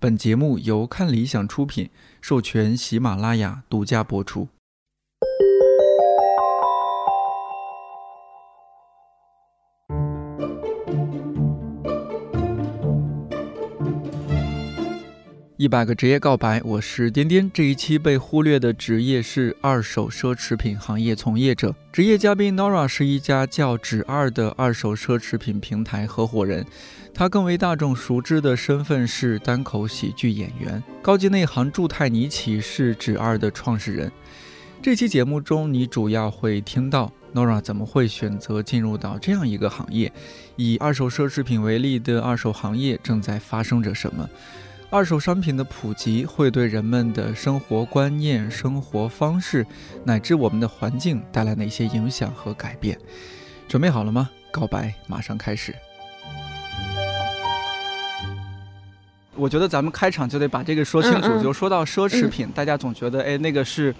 [0.00, 4.46] 本节目由看理想出品，授权喜马拉雅独家播出。
[15.58, 17.50] 一百个职业告白，我是颠颠。
[17.52, 21.74] 这一期被忽略的职业是二手奢侈品行业从业者。
[21.92, 26.64] 职业嘉宾 Nora 是一家叫“指二”的二手奢侈品平台合伙人，
[27.12, 30.80] 他更为大众熟知的身份是单口喜剧演员。
[31.02, 34.12] 高级内行祝泰尼奇是“指二”的创始人。
[34.80, 40.12] 这期节目中，你主要会听到 Nora 怎么会选择进入到这样一个行业。
[40.54, 44.30] 以二手奢侈品为例的二手行业正在发生着什么？
[44.90, 49.66] 二手商品的普及会对人们的生活观念、生活方式
[50.02, 52.98] 乃至我们的环境带来哪些影响和改变？
[53.68, 54.30] 准备好了吗？
[54.50, 55.74] 告白马上开始。
[59.34, 61.42] 我觉得咱们开场就得把这个说清楚。
[61.42, 63.94] 就说到奢侈品，大家总觉得哎，那个是。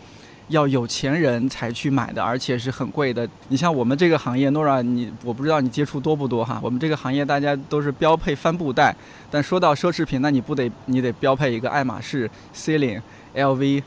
[0.49, 3.29] 要有钱人才去买的，而且是很贵的。
[3.49, 6.61] 你像我们这个行业，Nora，你我不知道你接触多不多哈。
[6.63, 8.95] 我们这个行业大家都是标配帆布袋，
[9.31, 13.01] 但说到奢侈品，那你不得你得标配一个爱马仕、Celine、
[13.35, 13.83] LV，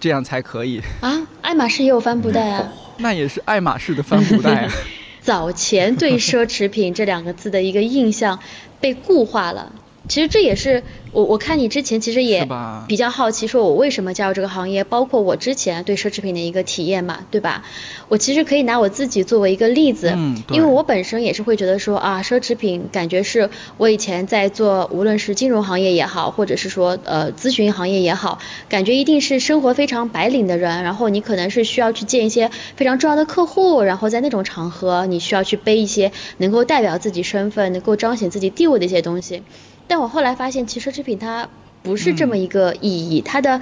[0.00, 1.26] 这样才可以啊。
[1.42, 4.66] 爱马仕也有帆布袋啊，那也是爱马仕的帆布袋。
[4.66, 4.72] 啊
[5.24, 8.38] 早前对奢侈品这两个字的一个印象
[8.78, 9.72] 被固化了，
[10.08, 10.82] 其实这也是。
[11.14, 12.48] 我我看你之前其实也
[12.88, 17.62] 比较好奇，说我为什么加入这个行业，包括我之前对奢侈品的一个体验嘛，对吧？
[18.08, 20.08] 我其实可以拿我自己作为一个例子，
[20.50, 39.44] 因为我本身也是会觉得说啊，奢侈品感觉是我以前在做，无论是金融行业也好，或者是说呃咨询行业也好，感觉一定是生活非常白领的人，然后你可能是需要去见一些非常重要的客户，然后在那种场合你需要去背一些能够代表自己身份、能够彰显自己地位的一些东西。
[39.86, 41.48] 但我后来发现，其实奢侈品它
[41.82, 43.60] 不是这么一个意义，它的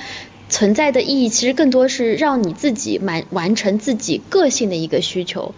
[0.48, 5.54] 存在的意义其实更多是让你自己满完成自己个性的一个需求。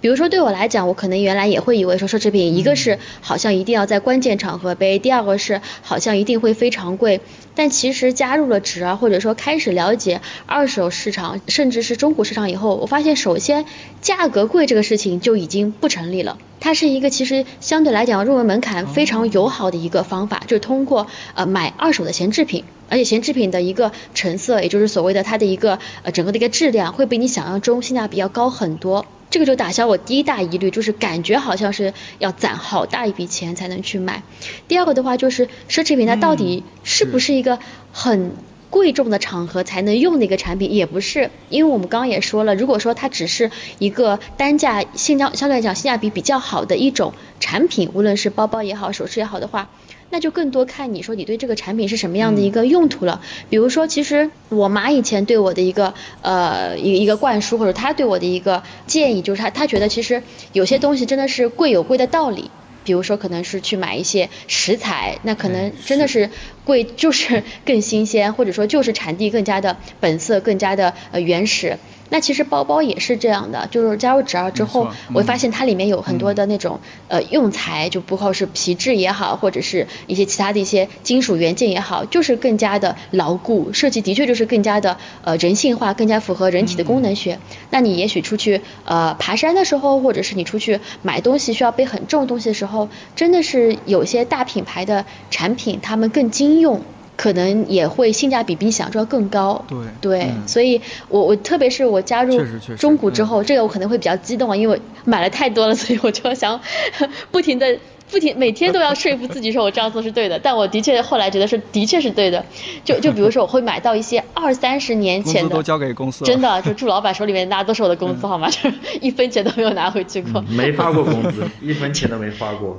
[0.00, 7.22] 比如说对我来讲，我可能原来也会以为说奢侈品，一个是好像一定要在关键场合背，第二个是好像一定会非常贵。
[7.54, 13.64] 但其实加入了纸啊，或者说开始了解二手市场，甚至是中古市场以后，我发现首先
[14.02, 16.36] 价格贵这个事情就已经不成立了。
[16.64, 29.04] 它是一个其实相对来讲入门门槛非常友好的一个方法，就是通过呃买二手的闲置品，而且闲置品的一个成色，也就是所谓的它的一个呃整个的一个质量，会比你想象中性价比要高很多。
[29.28, 34.22] 这个就打消我第一大疑虑，就是感觉好像是要攒好大一笔钱才能去买。
[34.66, 37.58] 第二个的话就是奢侈品它到底是不是一个
[37.92, 38.32] 很
[38.74, 40.74] 贵重的场合才能用的一个产品？
[40.74, 49.70] 也不是，因为我们刚刚也说了，如果说它只是一个单价性价相对来讲性价比比较好的一种产品，无论是包包也好，首饰也好的话。
[50.10, 53.20] 那就更多看你说你对这个产品是什么样的一个用途了。
[53.48, 60.20] 比如说，其实我妈以前对我的一个呃一一个灌输，或者她对我的一个建议，就是她她觉得其实
[60.52, 62.50] 有些东西真的是贵有贵的道理。
[62.86, 66.28] 比如说，可能是去买一些食材，那可能真的是
[66.64, 71.78] 贵就是 更新鲜，或者说就是产地更加的本色，更加的呃原始。
[72.10, 87.38] 那其实包包也是这样的，就是加入纸二之后，我发现它里面有很多的那种呃用材，就不靠是皮质也好，或者是一些其他的一些金属元件也好，就是更加的牢固，设计的确就是更加的呃人性化，更加符合人体的功能学。
[87.70, 96.80] 那你也许出去呃爬山的时候，或者是你出去买东西需要背很重的东西的时候，真的是有些大品牌的产品，他们更经用。
[97.16, 99.64] 可能也会性价比比你想象中要更高。
[99.68, 102.36] 对对，所以我我特别是我加入
[102.76, 106.60] 中古之后，这个我可能会比较激动啊，因为买了太多了，所以我就想
[107.30, 107.78] 不停的
[108.10, 110.40] 不停每天都要说服自己说我这样做是对的。
[110.40, 112.44] 但我的确后来觉得是的确是对的。
[112.84, 118.50] 就就比如说我会买到一些 二三十年前的，都交给公司，真的就祝老板手里面拿都是我的工资好吗？
[118.50, 122.76] 就 是一分钱都没有拿回去过，没发过工资，一分钱都没发过，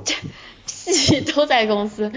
[0.66, 2.12] 戏都在公司，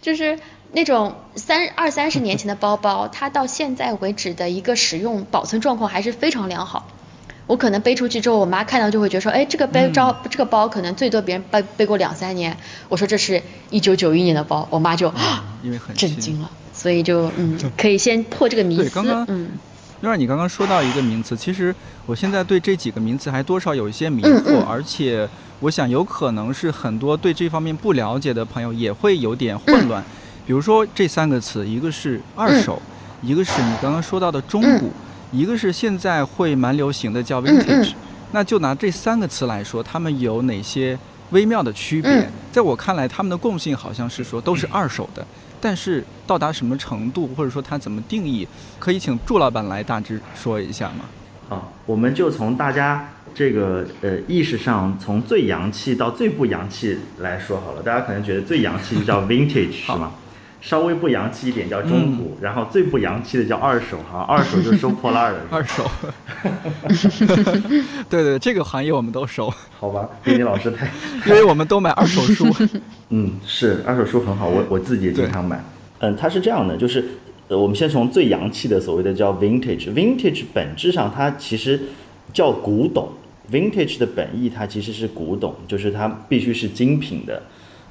[0.00, 0.38] 就是。
[0.74, 6.88] 那种三二三十年前的包包，它到现在为止的一个使用保存状况还是非常良好。
[7.46, 12.56] 我可能背出去之后，我妈看到就会觉得说，哎，这个背包这个包可能最多别人背背过两三年。
[12.88, 13.40] 我说这是
[13.70, 15.12] 一九九一年的包，我妈就
[15.62, 16.50] 因为很震惊了。
[16.72, 18.82] 所以就 嗯，可以先破这个迷思。
[18.84, 19.50] 对，刚刚嗯，
[20.00, 21.72] 另外你刚刚说到一个名词，其实
[22.06, 25.28] 我现在对这几个名词还多少有一些迷惑，而且
[25.60, 30.02] 我想有可能是很多对这方面不了解的朋友也会有点混乱。
[30.46, 32.80] 比如说这三个词，一个是二手，
[33.22, 34.92] 一个是你刚刚说到的中古，
[35.32, 37.92] 一个是现在会蛮流行的叫 vintage。
[38.32, 40.98] 那就拿这三个词来说，它们有哪些
[41.30, 42.28] 微妙的区别。
[42.50, 45.24] 在我看来，它们的共性好像是说都是二手的，
[45.60, 48.46] 但是到达什么程度，或者说它怎么定义，
[48.78, 51.04] 可以请祝老板来大致说一下吗？
[51.48, 57.82] 好，我们就从大家这个呃意识上，从最洋气到最不洋气来说好了。
[57.82, 60.10] 大家可能觉得最洋气就叫 vintage 是吗？
[60.64, 65.40] 稍微不洋气一点叫中古，然后最不洋气的叫二手哈，二手就收破烂的。
[65.52, 65.84] 二手，
[68.08, 69.52] 对对，这个行业我们都熟。
[69.78, 70.88] 好吧，丁丁老师太，
[71.28, 72.50] 因为我们都买二手书。
[73.10, 75.62] 嗯，是二手书很好，我我自己也经常买。
[75.98, 77.04] 嗯，它是这样的，就是
[77.48, 81.78] 呃，我们先从最洋气的所谓的叫 vintage，vintage 本质上它其实
[82.32, 83.06] 叫古董
[83.52, 87.42] ，vintage 的本意它其实是古董，就是它必须是精品的。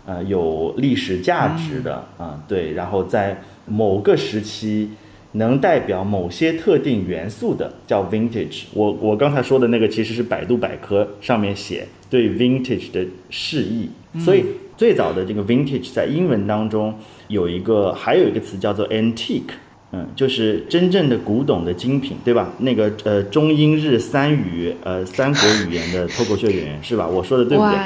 [0.06, 4.90] 呃，有历史价值的啊，对，然后在某个时期
[5.34, 8.64] 能代表某些特定元素的叫 vintage。
[8.74, 13.90] 我我刚才说的那个其实是百度百科上面写对 vintage 的释义。
[14.20, 14.44] 所以
[14.78, 16.94] 最早的这个 vintage 在英文当中
[17.30, 19.54] 有一个还有一个词叫做 antique，
[19.92, 22.52] 嗯，就是真正的古董的精品，对吧？
[22.60, 27.08] 那个呃中英日三语呃三国语言的脱口秀演员是吧？
[27.08, 27.78] 我说的对不对？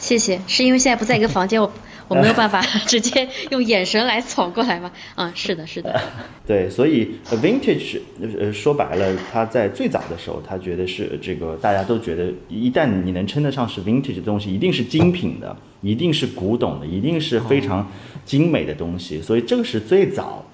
[0.00, 1.70] 谢谢，是因为现在不在一个房间，我
[2.08, 4.90] 我没有办法 直接用眼神来扫过来吗？
[5.14, 6.00] 嗯，是的，是的。
[6.46, 8.00] 对，所以 vintage
[8.38, 17.86] 呃说白了，它在最早的时候，他觉得是这个大家都觉得，一旦你能称得上是 vintage 的东西，一定是精品的，一定是古董的，一定是非常
[18.24, 19.20] 精美的东西。
[19.20, 20.44] 所以这个是最早，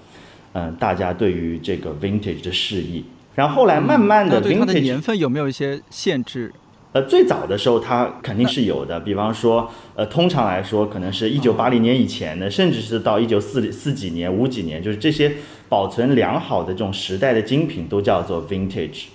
[0.53, 3.05] 嗯，大家对于这个 vintage 的示意。
[3.37, 6.53] 然后后来慢慢的，vintage 年份有没有一些限制？
[6.97, 15.31] 呃，最早的时候它肯定是有的，比方说，呃，通常来说，可能是一九八零年以前的，甚至是到一九四四几年、五几年，就是这些
[15.69, 19.09] 保存良好的这种时代的精品都叫做 vintage。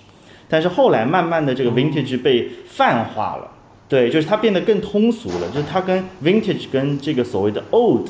[0.48, 3.50] 但是后来慢慢的这个 vintage 被泛化了，
[3.88, 8.06] 对，就是它变得更通俗了，就是它跟 vintage 跟这个所谓的 old，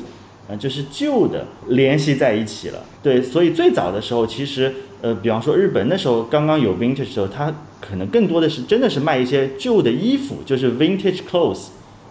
[0.47, 2.79] 呃，就是旧的联系在一起了。
[3.01, 4.71] 对，所以最早的时候，其实，
[5.01, 7.51] 呃，比方说日本那时候刚刚有 vintage 的时候，它
[7.85, 11.65] 可能更多的是真的是卖一些旧的衣服，就是 vintage clothes，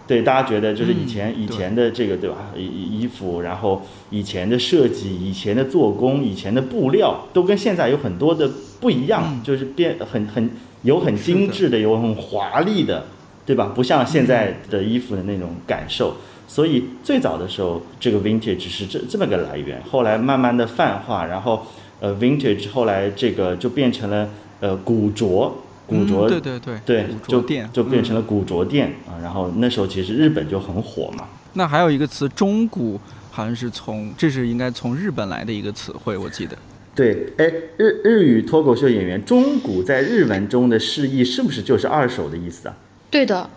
[0.05, 2.51] 对大家觉得就是以前以前的这个对吧？
[2.55, 3.81] 衣衣服，然后
[4.11, 8.47] 以前的设计、以前的做工、以前的布料，都跟现在有很多的
[8.79, 10.47] 不一样，就是变很很
[10.83, 13.05] 有很精致的，有很华丽的，
[13.43, 13.71] 对吧？
[13.73, 16.15] 不像现在的衣服的那种感受。
[16.47, 21.65] 所以最早的时候，这个 vintage 是这这么个来源，后来慢慢的泛化，然后
[21.99, 24.29] 呃 vintage 后来这个就变成了。
[24.59, 25.53] 呃，古着，
[25.87, 27.41] 古着，对对对，对，就
[27.71, 29.19] 就变成了古着店啊。
[29.21, 31.27] 然后那时候其实日本就很火嘛。
[31.53, 32.99] 那还有一个词“中古”，
[33.29, 36.57] 好像是从这是应该从日本来的一个词汇，我记得。
[36.95, 37.45] 对，哎，
[37.77, 42.75] 日日语脱口秀演员“中古”在日文中的释义是不是就是二手的意思啊？
[43.09, 43.49] 对的，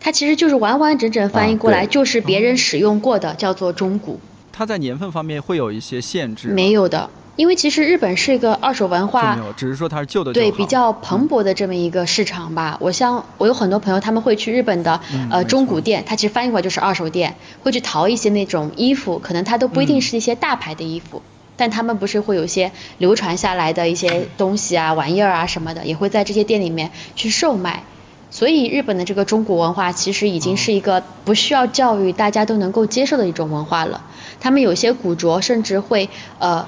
[0.00, 4.18] 它其实就是完完整整翻译过来就是别人使用过的，叫做中古。
[4.52, 6.48] 它在年份方面会有一些限制？
[6.48, 7.10] 没有的。
[7.36, 12.76] 因为其实日本是一个二手文化，只是说它是旧的，对比较蓬勃的这么一个市场吧。
[12.80, 15.00] 我像我有很多朋友，他们会去日本的
[15.30, 21.22] 呃中古店，它其实翻译过来就是二手店，会去淘一些那种衣服，可能它都不一定是一些大牌的衣服，
[21.56, 27.82] 但他们不是会有一些流传下来的一些东西啊、玩意儿啊什么的，也会在这些店里面去售卖。
[28.30, 34.02] 所以日本的这个中古文化其实已经是一个不需要教育，大家都能够接受的一种文化了。
[34.40, 36.08] 他们有些古着甚至会
[36.38, 36.66] 呃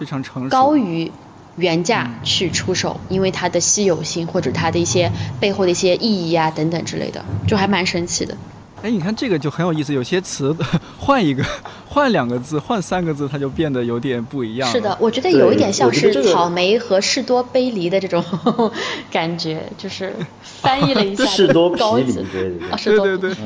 [0.49, 1.11] 高于
[1.57, 8.37] 原价去出手，因为它的稀有性或者它的一些背后的一些意义啊等等之类的，就还蛮神奇的。
[8.81, 10.57] 哎，你看这个就很有意思，有些词
[11.01, 11.45] 换一个、
[11.89, 14.71] 换两个字、换三个字，它就变得有点不一样。
[14.71, 18.25] 是的，我觉得有一点像是草莓和士多杯梨的这种
[19.11, 20.15] 感觉，就是
[20.63, 22.13] 翻译了一下士多啤梨，
[22.85, 23.37] 对对对。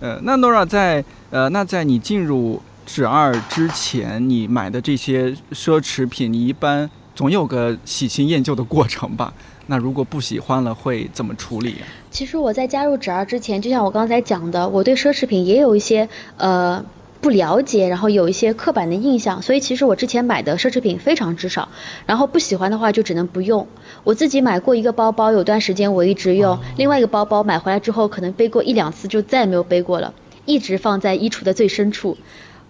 [0.00, 2.60] 嗯，那 Nora 在呃，那在你进入。
[2.86, 9.32] 纸二之前，你买的这些奢侈品，你一般总有个喜新厌旧的过程吧？
[9.68, 11.76] 那如果不喜欢了，会怎么处理？
[12.10, 16.06] 其实我在加入纸二之前，就像我刚才讲的，我对奢侈品也有一些
[16.36, 16.84] 呃
[17.24, 21.70] 不了解，然后有一些刻板的印象，所以其实我之前买的奢侈品非常之少。
[22.04, 23.66] 然后不喜欢的话就只能不用。
[24.04, 30.12] 我自己买过一个包包，有段时间我一直用；另外一个包包买回来之后，可能背过一两次就再也没有背过了，
[30.44, 32.18] 一直放在衣橱的最深处。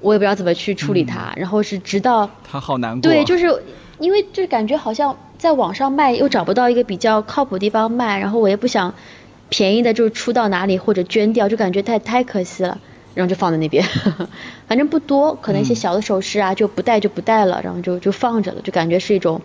[0.01, 3.11] 我也不知道怎么去处理它，然后是直到他好难过。
[3.11, 3.61] 对，就是
[3.99, 8.95] 因为就感觉好像在网上卖又找不到一个比较靠谱的地方卖，然后我也不想
[9.49, 12.79] 便宜的就出到哪里或者捐掉，就感觉太太可惜了，
[13.15, 13.85] 然后就放在那边。
[14.67, 19.41] 反正不多，可能一些小的首饰啊就不戴就不戴了，然后就就放着了，就感觉是一种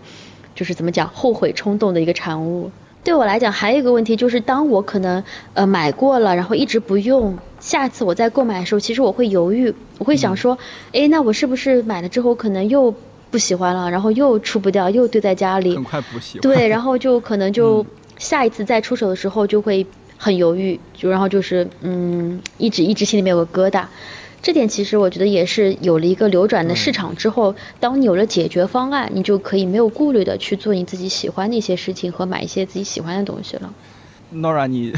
[0.54, 2.70] 就是怎么讲后悔冲动的一个产物。
[3.02, 5.24] 对我来讲，还有一个问题就是，当我可能
[5.54, 7.38] 呃买过了，然后一直不用。
[7.58, 10.58] 下次我再购买的时候，其实我会犹豫，我会想说，
[10.92, 12.94] 哎，那我是不是买了之后可能又
[13.30, 16.42] 不喜欢了，然后又出不掉，又堆在家里，很快不喜欢。
[16.42, 17.86] 对，然后就可能就
[18.18, 19.86] 下一次再出手的时候就会
[20.22, 23.86] 很犹豫，就然后就是嗯，一直一直心里面有个疙瘩。
[24.42, 33.72] 这点其实我觉得也是有了一个流转的市场之后，当你有了解决方案，你就可以没有顾虑的去做你自己喜欢的一些事情和买一些自己喜欢的东西了。
[34.34, 34.92] Nora，你，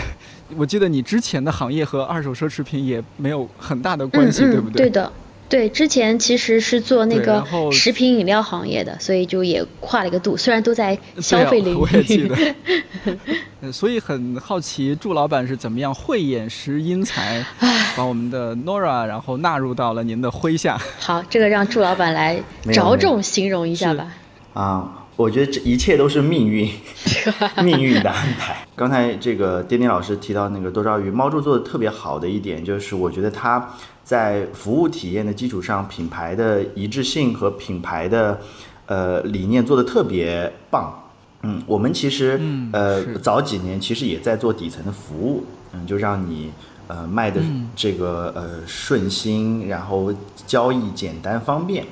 [0.57, 4.89] 我记得你之前的行业和二手奢侈品也没有很大的关系，对不对？
[4.89, 5.13] 对的，
[5.53, 11.77] 对，之前其实是做那个食品饮料行业的，所以就也跨了一个度，虽然都在消费领域。
[11.77, 12.55] 我也记得。
[13.71, 17.45] 所以很好奇，祝老板是怎么样慧眼识英才，
[17.95, 20.81] 把我们的 Nora 然后纳入到了您的麾下。
[20.99, 22.43] 好，这个让祝老板来
[22.73, 24.09] 着重形容一下吧。
[24.55, 24.99] 啊。
[25.15, 26.69] 我觉得这一切都是命运，
[27.63, 28.67] 命运的安排。
[28.75, 38.41] 刚才这个丁丁老师提到那个多抓鱼猫柱做的特别好的一点，就是我觉得它在服务体验的基础上，品牌的一致性和品牌的
[38.87, 40.99] 呃理念做的特别棒。
[41.43, 42.41] 嗯，我们其实
[42.73, 46.53] 呃早几年其实也在做底层的服务，嗯，就让你
[46.87, 47.41] 呃卖的
[47.75, 50.13] 这个呃顺心，然后
[50.47, 51.85] 交易简单方便。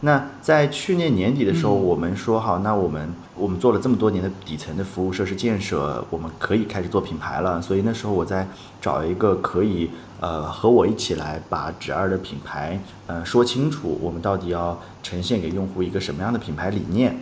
[0.00, 7.60] 那在去年年底的时候，我们说好，那我们我们做了这么多年的底层的服务设施建设，我们可以开始做品牌了。
[7.60, 8.46] 所以那时候我在
[8.80, 17.16] 找一个可以呃和我一起来把纸二的品牌呃说清楚，我们到底要呈现给用户一个什么样的品牌理念。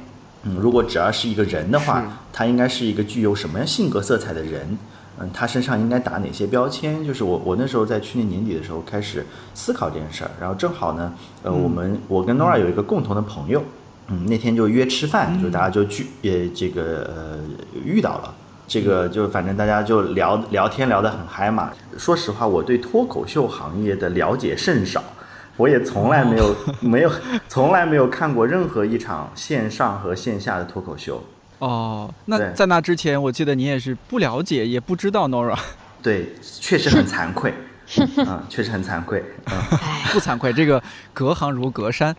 [0.44, 4.78] 嗯，如果纸二是一个人的话，他应该是一个具有什么样性格色彩的人。
[5.18, 7.02] 嗯，他身上应该打哪些标签？
[7.02, 9.24] 就是我，我那时候在去年年底的时候开始
[9.54, 11.10] 思考这件事儿，然后正好呢，
[11.42, 13.62] 呃，我们我跟 Nora 有一个共同的朋友，
[14.08, 17.38] 嗯，那天就约吃饭，就大家就聚，呃，这个呃
[17.82, 18.34] 遇到了，
[18.66, 21.70] 这个就反正大家就聊聊天聊得很嗨嘛。
[21.96, 25.02] 说实话，我对脱口秀行业的了解甚少，
[25.56, 27.10] 我也从来没有 没有
[27.48, 31.22] 从来没有看过任何一场线上和线下的脱口秀。
[31.58, 35.58] 哦，那在那之前，我记得你也是不了解，也不知道 Nora。
[36.02, 37.54] 对，确实很惭愧，
[38.16, 39.22] 嗯， 确实很惭愧。
[40.12, 42.14] 不惭愧，这个隔行如隔山。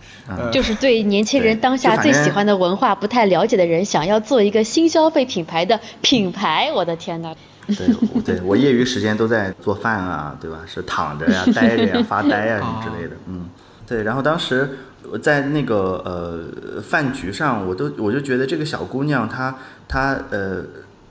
[0.52, 7.36] 就是对年轻人当下最喜欢的文化不太了解的人，想要做一个新消费品牌的品牌，我的天哪！
[7.68, 10.60] 对，对我业余时间都在做饭啊，对吧？
[10.66, 13.16] 是躺着呀、呆着呀、发呆啊什么之类的。
[13.28, 13.50] 嗯，
[13.88, 14.78] 对，然后当时。
[15.10, 19.56] 我在那个呃饭局上，我都我就觉得这个小姑娘她
[19.88, 20.62] 她呃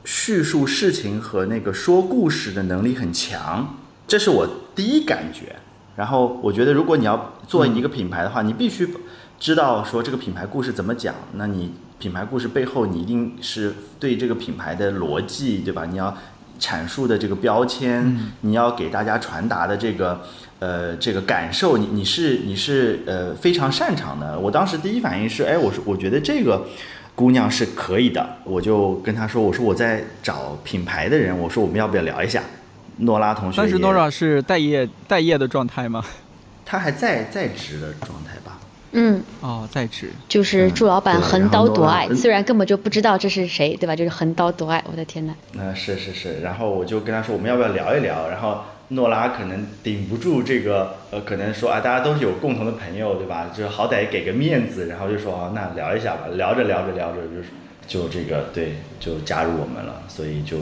[0.05, 3.75] 叙述事情和那个说故事的能力很强，
[4.07, 5.57] 这是我第一感觉。
[5.97, 8.89] 然后我觉得如果你要做一个品牌的话，你必须
[9.39, 11.15] 知道说这个品牌故事怎么讲。
[11.35, 15.87] 那你品牌故事背后，你一定是对这个品牌的逻辑，对吧？
[15.87, 16.17] 你要
[16.61, 20.21] 阐述的这个标签，你要给大家传达的这个。
[20.59, 24.39] 呃，这个感受，你你是你是呃非常擅长的。
[24.39, 26.65] 我当时第一反应是，哎，我说我觉得这个
[27.15, 32.43] 姑娘是可以的，我就跟她说，我说我在找品牌的人，我说我们要不要聊一下？
[32.97, 36.05] 诺拉同学，当时诺拉是待业待业的状态吗？
[36.65, 38.59] 他还在在职的状态吧？
[38.93, 43.95] 嗯，哦，在职，就是祝老板横刀夺爱，虽然根本就不知道这是谁，对吧？
[43.95, 45.35] 就是横刀夺爱，我的天呐。
[45.59, 48.29] 嗯，是是是，然后我就跟他说，我们要不要聊一聊？
[48.29, 48.63] 然后。
[48.91, 53.51] 诺拉可能顶不住这个，呃，可能说啊，大家都是有共同的朋友，对吧？
[53.53, 56.29] 就是好歹给个面子，然后就说啊，那聊一下吧。
[56.35, 57.17] 聊着聊着聊着，
[57.89, 60.03] 就就这个对，就加入我们了。
[60.07, 60.59] 所以就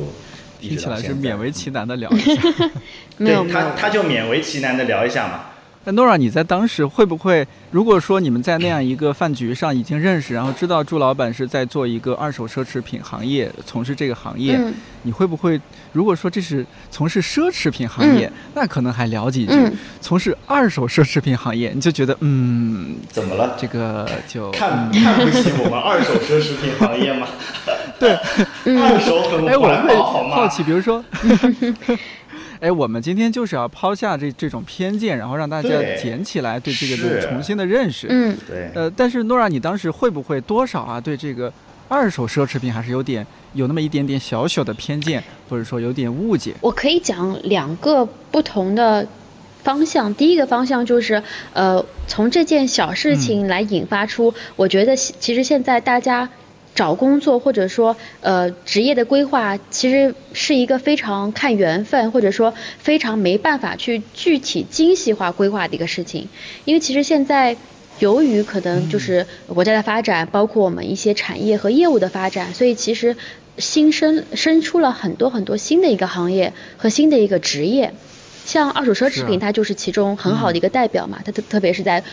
[0.69, 2.43] 听起来是勉为其难的聊一下。
[3.19, 5.47] 对他，他就勉为其难的聊一下嘛。
[5.87, 14.59] 那诺拉，你在当时会不会，如果说你们在那样一个饭局上已经认识，然后知道朱老板是在做一个二手奢侈品行业，从事这个行业，
[15.03, 15.61] 你会不会，
[15.93, 19.55] 如果说这是从事奢侈品行业，那可能还聊几句；
[20.01, 23.55] 从事二手奢侈品行业，你就觉得，嗯，怎么了？
[23.59, 27.29] 这个就看看不起我们二手奢侈品行业吗？
[28.01, 28.15] 对，
[28.81, 30.37] 二手很环保，好吗？
[30.37, 31.05] 好奇，比如说。
[32.65, 35.69] 哎，我们今天就是要抛下这这种偏见，然后让大家
[36.01, 38.07] 捡起来对这个的重新的认识。
[38.09, 38.71] 嗯，对。
[38.75, 40.99] 呃，但是诺拉，你当时会不会多少啊？
[40.99, 41.53] 对这个
[41.89, 46.55] 二手奢侈品还是有点有那么一点点小小的偏见，或者说有点误解？
[46.63, 49.07] 我可以讲两个不同的
[49.63, 50.15] 方向。
[50.15, 56.31] 第一个方向就是，呃，从这件小事情来引发出，我觉得其实现在大家。
[56.75, 66.29] 找工作或者说呃职业的规划，其实是一个非常看缘分，或者说非常没办法去具体精细化规划的一个事情。
[66.65, 67.57] 因为其实现在
[68.01, 73.17] 由于可能就是国家的发展，包括我们一些产业和业务的发展，所以其实
[73.59, 77.95] 新生生出了很多很多新的一个行业和新的一个职业。
[78.45, 81.21] 像二手奢侈品，它就是其中很好的一个代表嘛。
[81.25, 82.05] 它特特别是在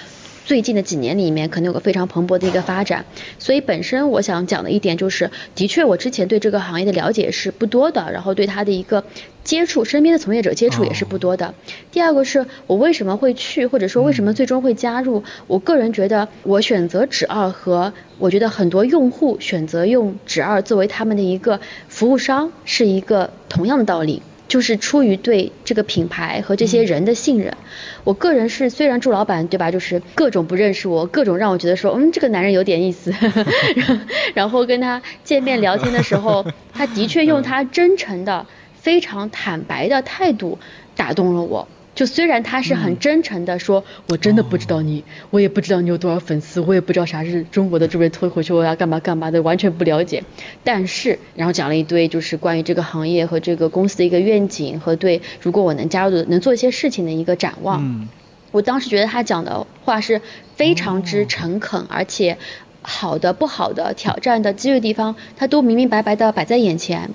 [0.45, 3.05] 最近的几年里面，可能有个非常蓬勃的一个发展。
[3.39, 9.03] 所以本身我想讲的一点就是，的确我之前对这个行业的了解是不多的，然后对它的一个
[9.43, 11.53] 接触，身边的从业者接触也是不多的。
[11.91, 15.23] 第二个是我为什么会去，或者说为什么最终会加入？
[15.47, 24.21] 我个人觉得，我选择纸二和我觉得很多用户选择用纸二作为他们的一个服务商，是一个同样的道理。
[24.51, 27.55] 就是出于对这个品牌和这些人的信任，
[28.03, 33.13] 我个人是虽然祝老板对吧，就是各种不认识我，各种让我觉得说，嗯，这个男人有点意思，
[34.35, 40.59] 然后跟他见面聊天的时候， 他的确用他真诚的、非常坦白的态度
[40.97, 41.65] 打动了我。
[42.01, 50.23] 就虽然他是很真诚的说，我真的不知道你，我也不知道你有多少粉丝，我也不知道啥是中国的这边推回去我要干嘛干嘛的，完全不了解。
[50.63, 58.09] 但是，然后讲了一堆就是关于这个行业和这个公司的一个愿景和对如果我能加入能做一些事情的一个展望。
[58.51, 60.19] 我当时觉得他讲的话是
[60.55, 62.35] 非常之诚恳，而且
[62.81, 67.11] 好的、不好的、挑战的、机遇地方，他都明明白白的摆在眼前。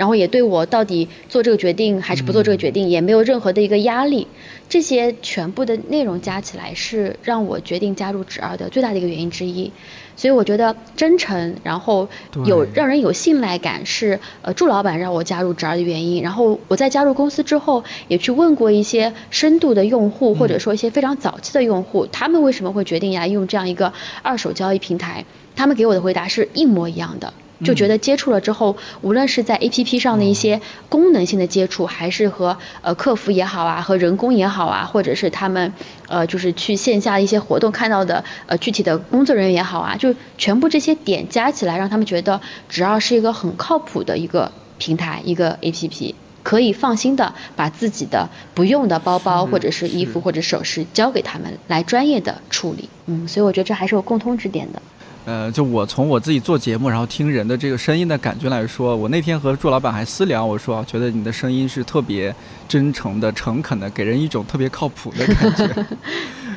[0.00, 4.26] 然后也对我到底做这个决定还是不做这个决定也没有任何的一个压力，
[4.66, 9.70] 这些全部的内容加起来是让我决定加入纸二的最大的一个原因之一。
[10.16, 12.08] 所以我觉得真诚，然后
[12.46, 16.22] 有让人有信赖感是呃祝老板让我加入纸二的原因。
[16.22, 23.92] 然后我在加入公司之后也去问过一些深度的用户或者说一些非常早期的用户，他们为什么会决定呀用这样一个
[24.22, 25.26] 二手交易平台？
[25.54, 27.34] 他们给我的回答是一模一样的。
[27.64, 35.72] 就觉得接触了之后，无论是在 A P P 上的一些功能性的接触，还是和呃客服也好啊，和人工也好啊，或者是他们
[36.08, 52.88] 呃就是去线下一些活动看到的呃具体的工作人员也好啊，就全部这些点加起来，让他们觉得只要是一个很靠谱的一个平台，一个 A P P，可以放心的把自己的不用的包包或者是衣服或者首饰交给他们来专业的处理。
[53.06, 54.80] 嗯，所以我觉得这还是有共通之点的。
[55.30, 62.34] 呃，就我从我自己做节目，然后听人的这个声音的感觉来说，我那天和祝老板还私聊，我说觉得你的声音是特别
[62.66, 65.86] 真诚的、诚恳的，给人一种特别靠谱的感觉。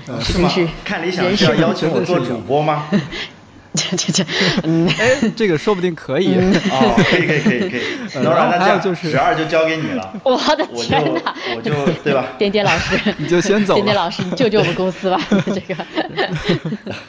[0.20, 0.50] 是吗？
[0.84, 2.86] 看理想是要要求我做主播吗？
[3.74, 4.26] 这这这，
[4.64, 6.36] 嗯，哎，这个说不定可以。
[6.36, 7.82] 哦，可以可以可以可以。
[8.24, 10.14] 然后还有就是十二就交给你了。
[10.24, 11.36] 我的天哪！
[11.56, 11.72] 我就
[12.04, 12.28] 对吧？
[12.38, 13.74] 点点老师， 你就先走。
[13.74, 15.20] 点点老师，你救救我们公司吧！
[15.48, 15.76] 这个。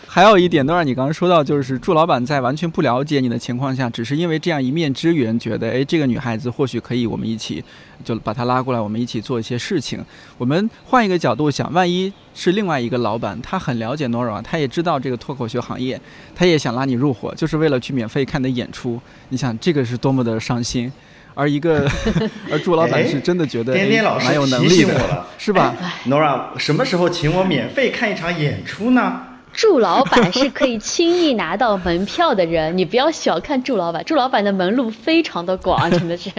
[0.07, 7.63] 还有一点，都让你刚刚说到，就是祝老板在完全不了解你的情况下，只是因为这样一面之缘，觉得哎，这个女孩子或许可以，我们一起
[8.05, 10.05] 就把他拉过来，我们一起做一些事情。
[10.39, 12.13] 我们换一个角度想，万一。
[12.37, 16.01] 是另外一个老板，他很了解 Nora，他也知道这个脱口秀行业，
[16.35, 19.01] 他也想拉你入伙，就是为了去免费看你的演出。
[19.29, 20.93] 你想这个是多么的伤心，
[21.35, 21.89] 而一个
[22.51, 23.73] 而祝老板是真的觉得
[24.19, 25.77] 蛮有能力的，是吧
[26.09, 29.23] ？Nora 什么时候请我免费看一场演出呢？
[29.55, 36.33] 祝老板是可以轻易拿到门票的人，你不要小看祝老板，祝老板的门路非常的广，真的是。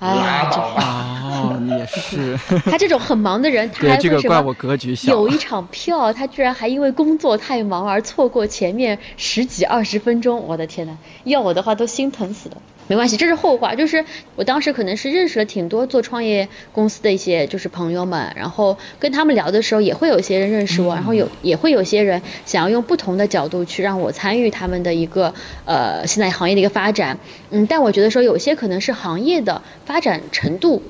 [0.00, 1.22] 拉倒吧！
[1.24, 2.38] 哦，你也是。
[2.70, 5.12] 他这种很忙的人，他还这个怪我格局小。
[5.12, 12.56] 有一场票，他居然还因为工作太忙而错过前面十几二十分钟，我的天呐，要我的话都心疼死了。
[12.88, 13.74] 没关系，这是后话。
[13.74, 14.04] 就是
[14.36, 27.18] 我当时可能是认识了挺多做创业公司的一些就是朋友们，然后跟他们聊的时候，也会有些人认识我，然后有也会有些人想要用不同的角度去让我参与他们的一个呃现在行业的一个发展。
[27.50, 30.82] 嗯，但我觉得说有些可能是行业的发展程度，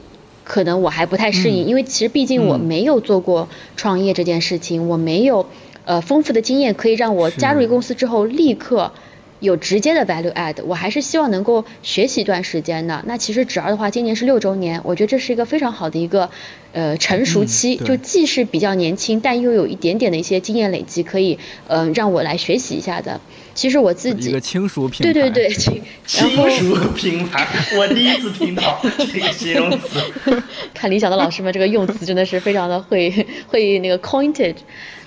[0.45, 5.47] 可能我还不太适应，因为其实毕竟我没有做过创业这件事情，我没有
[5.85, 8.93] 呃丰富的经验可以让我加入一个公司之后立刻。
[9.41, 13.03] 有直接的 value add，我还是希望能够学习一段时间的。
[13.07, 16.31] 那其实纸儿的话，今年是六周年，我觉得这是一个非常好的一个
[16.77, 23.19] 呃成熟期，就既是比较年轻，但又有一点点的一些经验累积，可以呃让我来学习一下的。
[23.55, 25.49] 其实我自己一个轻熟品牌，对对对，
[26.05, 29.99] 轻熟品牌，我第一次听到这个形容词。
[30.75, 34.57] 看理想的老师们这个用词真的是非常的会 会那个 cointed。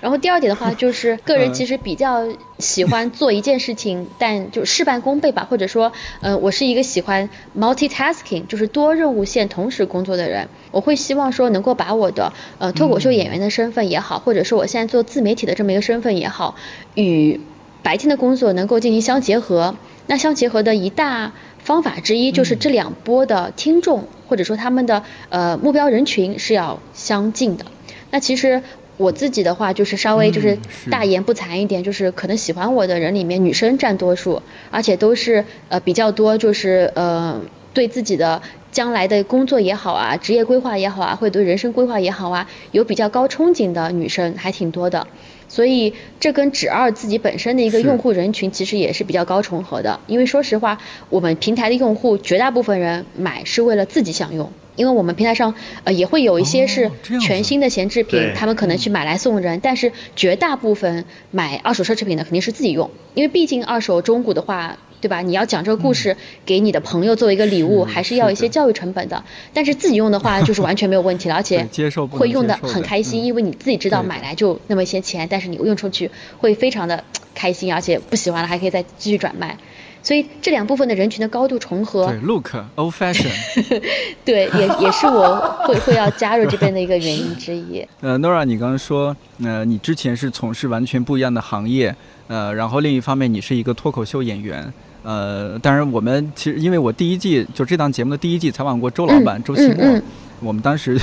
[0.01, 2.25] 然后第二点的话，就是个人其实比较
[2.57, 10.47] 喜欢做一件事情，但就事半功倍吧，或者说，嗯，我是一个喜欢 multitasking，就是多任务线同时工作的人。
[10.71, 16.55] 我会希望说能够把我的呃脱口秀演员的身份也好，或者说我现在做自媒体的这么一个身份也好，
[16.95, 17.39] 与
[17.81, 19.75] 白天的工作能够进行相结合。
[20.07, 27.65] 那相结合的一大方法之一，就是这两波的听众或者说他们的呃目标人群是要相近的。
[28.11, 28.63] 那其实。
[28.99, 30.57] 我自己的话就是稍微就是
[30.91, 37.39] 大言不惭一点，就是可能喜欢我的人里面女生占多数，而且都是呃比较多，就是呃。
[37.71, 45.07] 对自己的将来的工作也好啊，职业规划也好啊，或者对人生规划也好啊，有比较高憧憬的女生还挺多的。
[45.47, 49.99] 所以这跟纸二自己本身的一个用户人群其实也是比较高重合的。
[50.05, 50.77] 因为说实话，
[51.09, 55.55] 我们平台的用户绝大部分人买是为了自己享用，因为我们平台上
[55.85, 64.77] 呃也会有一些是全新的闲置品，他们可能去买来送人，但是绝大部分买二手奢侈品的肯定是自己用，因为毕竟二手中古的话。
[65.01, 65.21] 对吧？
[65.21, 69.23] 你要讲这个故事给你的朋友作为一个礼物，还是要一些教育成本的。
[69.53, 71.67] 但是自己用的话，就是完全没有问题了，而且
[72.11, 79.57] 会用的很开心，因为你自己知道买来就那么一些钱，但是你用出去会非常的 开心，而且不喜欢了还可以再继续转卖。
[80.01, 82.07] 所以这两部分的人群的高度重合。
[82.07, 83.29] 对，look old fashion。
[84.23, 85.35] 对，也也是我
[85.65, 87.85] 会会要加入这边的一个原因之一。
[87.99, 91.93] 呃，Nora，你刚刚说，呃，你之前是从事完全不一样的行业，
[92.27, 94.71] 呃，然后另一方面你是一个脱口秀演员。
[95.01, 100.01] 呃，当然，我们其实因为我第一季就这档节目的第一季采访过周老板周奇墨，
[100.41, 100.99] 我们当时，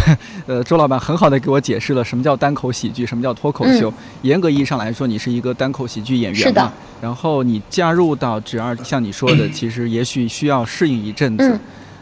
[0.46, 3.92] 呃，周老板很好的给我解释了什么叫单口喜剧，什么叫脱口秀。
[4.22, 6.72] 严格意义上来说，你是一个单口喜剧演员嘛。
[7.00, 11.58] 然后你加入到只二，像你说的， 其实也许需要适应一阵子。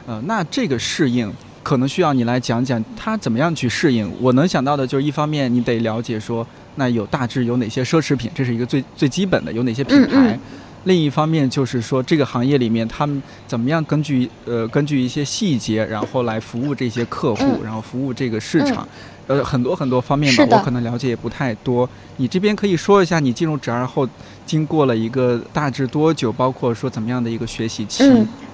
[0.06, 4.10] 呃，那这个适应可能需要你来讲讲他怎么样去适应。
[4.20, 10.38] 我能想到的就是一方面你得了解说，那有大致有哪些奢侈品，这是一个最最基本的，有哪些品牌。
[10.84, 18.86] 另一方面就是说，这个行业里面他们怎么样根据呃根据一些细节，然后来服务这些客户，然后服务这个市场，
[19.26, 21.88] 呃很多很多方面吧，我可能了解也不太多。
[22.18, 24.08] 你这边可以说一下，你进入职二后
[24.44, 28.04] 经过了一个大致多久，包括说怎么样的一个学习期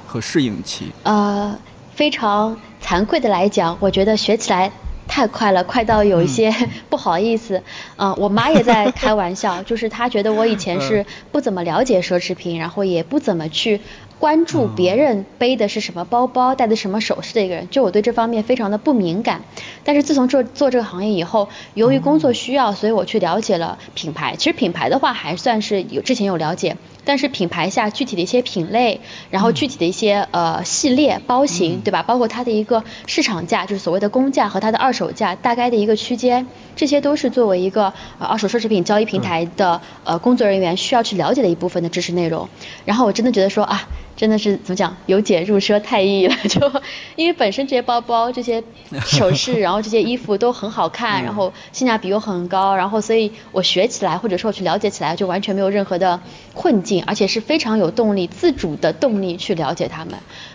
[0.06, 0.92] 和适应期？
[1.02, 1.58] 呃，
[1.94, 4.70] 非常惭愧的来讲，我觉得学起来。
[5.06, 6.54] 太快了，快到有一些
[6.88, 7.62] 不好意思。
[7.96, 13.80] 嗯，我妈也在开玩笑， 就是她觉得我以前是不怎么了解奢侈品，然后也不怎么去。
[14.20, 19.40] 关注别人背的是什么包包，戴的什么首饰的一个人，就我对这方面非常的不敏感。
[19.82, 24.36] 但是自从做做这个行业以后，由于工作需要，所以我去了解了品牌。
[24.36, 32.02] 其实品牌的话还算是有之前有了解，但是品牌下具体的一些品类，然后具体的一些呃系列包型，对吧？
[32.02, 42.50] 包括它的一个市场价，就是所谓的公价和它的二手价大概的一个区间，这些都是作为一个呃二手奢侈品交易平台的呃工作人员需要去了解的一部分的知识内容。
[42.84, 43.88] 然后我真的觉得说啊。
[44.20, 46.70] 真的是怎么讲，由俭入奢太易了， 就
[47.16, 48.62] 因为本身这些包包、这些
[49.06, 56.20] 首饰， 然后这些衣服都很好看，然后性价比又很高，然后所以我学起来或者说我去了解起来就完全没有任何的
[56.52, 60.12] 困境，而且是非常有动力、自主的动力去了解他们。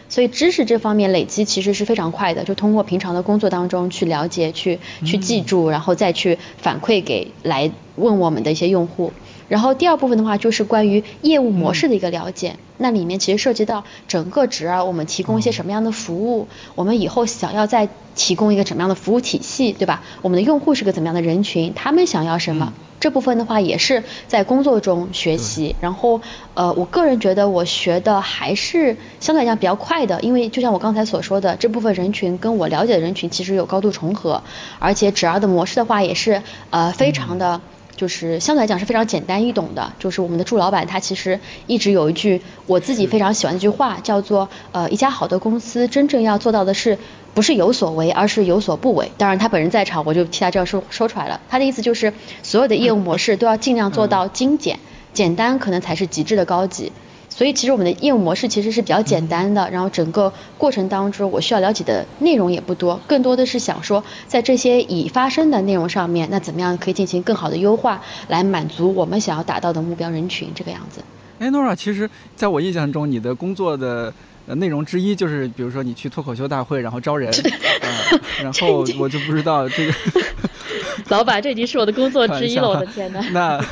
[0.09, 9.11] 所以知识这方面累积其实是非常快的，就通过平常的工作当中去了解、去去记住，然后再去反馈给来问我们的一些用户。
[9.47, 20.01] 然后第二部分的话就是关于业务模式的一个了解，那里面其实涉及到整个职啊我们提供一些什么样的服务，我们以后想要再提供一个什么样的服务体系，对吧？
[20.21, 22.73] 我们的用户是个怎么样的人群，他们想要什么？
[22.99, 25.75] 这部分的话也是在工作中学习。
[25.79, 26.21] 然后
[26.55, 34.41] 呃，我个人觉得我学的还是相对来讲比较快的，因为就像我刚才所说的，这部分人群跟我了解的人群其实有高度重合，
[34.79, 37.61] 而且职二的模式的话也是呃非常的。
[37.95, 39.93] 就是相对来讲是非常简单易懂的。
[39.99, 46.97] 就是我们的祝老板他其实一直有一句我自己非常喜欢的一句话，叫做呃一家好的公司真正要做到的是
[47.33, 49.11] 不是有所为，而是有所不为。
[49.17, 51.39] 当然他本人在场，我就替他这样说说出来了。
[51.49, 54.79] 他的意思就是所有的业务模式都要尽量做到精简，
[55.13, 56.91] 简单可能才是极致的高级。
[57.35, 71.01] 所以其实我们的业务模式其实是比较简单的，然后整个过程当中我需要了解的内容也不多，更多的是想说在这些已发生的内容上面，那怎么样可以进行更好的优化，来满足我们想要达到的目标人群这个样子。
[71.39, 74.13] 哎，Nora，其实在我印象中，你的工作的
[74.45, 77.29] 内容之一就是，比如说你去脱口秀大会，然后招人，
[78.41, 79.93] 然后我就不知道这个。
[81.09, 83.19] 老板，这已经是我的工作之一了，我的天哪！
[83.33, 83.65] 那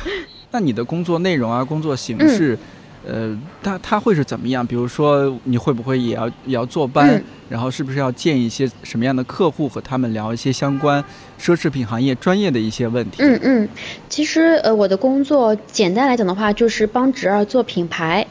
[0.50, 2.58] 那你的工作内容啊，工作形式？
[3.06, 4.66] 呃，他他会是怎么样？
[4.66, 7.22] 比如说，你会不会也要也要坐班？
[7.48, 11.04] 然后是不是要见一些什么样的客户，和他们聊一些相关
[11.38, 13.22] 奢侈品行业专业的一些问题？
[13.22, 13.68] 嗯嗯，
[14.08, 18.26] 其实呃，我的工作简单来讲的话，就是帮侄儿做品牌。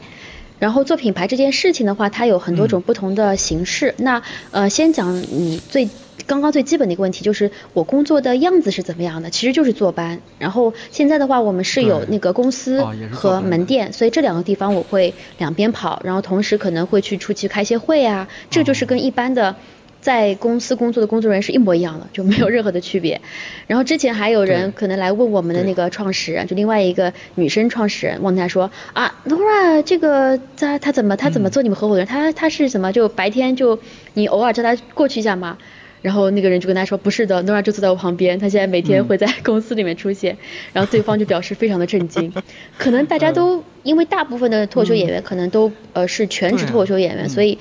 [0.58, 3.94] 然后做品牌这件事情的话，它有很多种不同的形式。
[3.98, 5.88] 那呃，先讲你最。
[6.26, 9.30] 刚刚最基本的一个问题就是我工作的样子是怎么样的？
[9.30, 10.20] 其实就是坐班。
[10.38, 12.82] 然后现在的话，我们是有那个公司
[13.12, 18.28] 和门店，所以这两个地方我会两边跑，然后同时可能会去出去开些会啊。
[18.50, 19.56] 这就是跟一般的
[20.00, 23.20] 在公司工作的工作人员是一模一样的，就没有任何的区别。
[23.66, 32.06] 然后之前还有人可能来问我们的那个创始人，就另外一个女生创始人，问他说啊，Nora 这个他他怎么他怎么做你们合伙人？
[32.06, 32.92] 他他是什么？
[32.92, 33.78] 就白天就
[34.12, 35.56] 你偶尔叫他过去一下吗？
[36.04, 40.36] 然后那个人就跟他说不是的，Nora 就坐在我旁边，他现在每天会在公司里面出现。
[40.74, 42.30] 然后对方就表示非常的震惊。
[42.76, 47.58] 可能大家都因为大部分的脱口秀演员可能都呃是全职脱口秀演员，所以。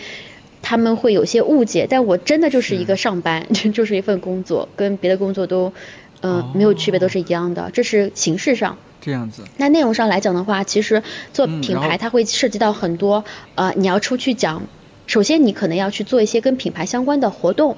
[0.66, 5.74] 他们会有些误解，但我真的就是一个上班， 就是一份工作，跟别的工作都，
[6.22, 7.70] 嗯，没有区别，都是一样的。
[7.74, 9.44] 这是形式上这样子。
[9.58, 11.04] 那内容上来讲的话，其实
[11.34, 13.26] 做品牌它会涉及到很多，
[13.56, 14.64] 呃，你要出去讲，
[15.06, 17.76] 首先你可能要去做一些跟品牌相关的活动。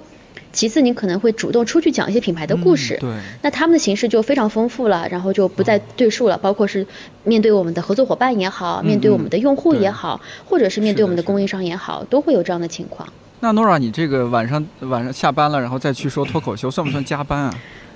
[0.55, 3.09] 其次，你可能会主动出去讲一些品牌的故事，对，
[3.43, 6.87] 那他们的形式就非常丰富了，然后就不再赘述了，包括是
[7.25, 11.25] 面对我们的合作伙伴也好，面对我们的用户也好，或者是面对我们的。
[11.25, 13.09] 供应商也好，都会有这样的情况。
[13.39, 17.53] 那 Nora，你这个晚上晚上下班了，然后再去说脱口秀，算不算加班啊？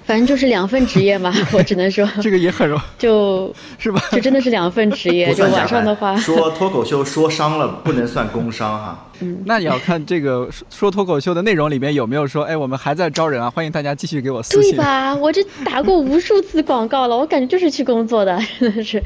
[0.10, 4.02] 反正就是两份职业嘛， 我只能说这个也很容， 就是吧？
[4.12, 9.08] 就真的是两份职业，就晚上的话说脱口秀说伤了不能算工伤哈。
[9.20, 14.72] 嗯，那你要看这个说脱口秀的内容里面有没有说，哎，我们还在招人啊，欢迎大家继续给我私信。
[14.72, 15.14] 对吧？
[15.14, 19.04] 我这打过无数次广告了，我感觉就是去工作的， 真的是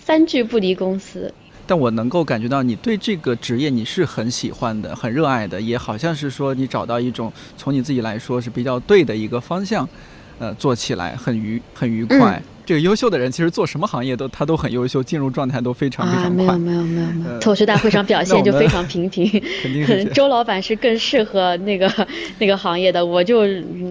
[0.00, 1.32] 三句不离公司。
[1.64, 9.88] 但我能够感觉到你对这个职业你是很喜欢的，很热爱的，也好像是说你找到一种从你自己来说是比较对的一个方向。
[10.42, 12.42] 呃，做起来很愉很愉快。
[12.66, 16.44] 这个优秀的人其实做什么行业都他都很优秀，进入状态都非常非常快。
[16.44, 19.24] 没有没有没有没有，脱口秀大会上表现就非常平平。
[19.62, 20.04] 肯定是。
[20.06, 21.88] 周老板是更适合那个
[22.40, 23.44] 那个行业的，我就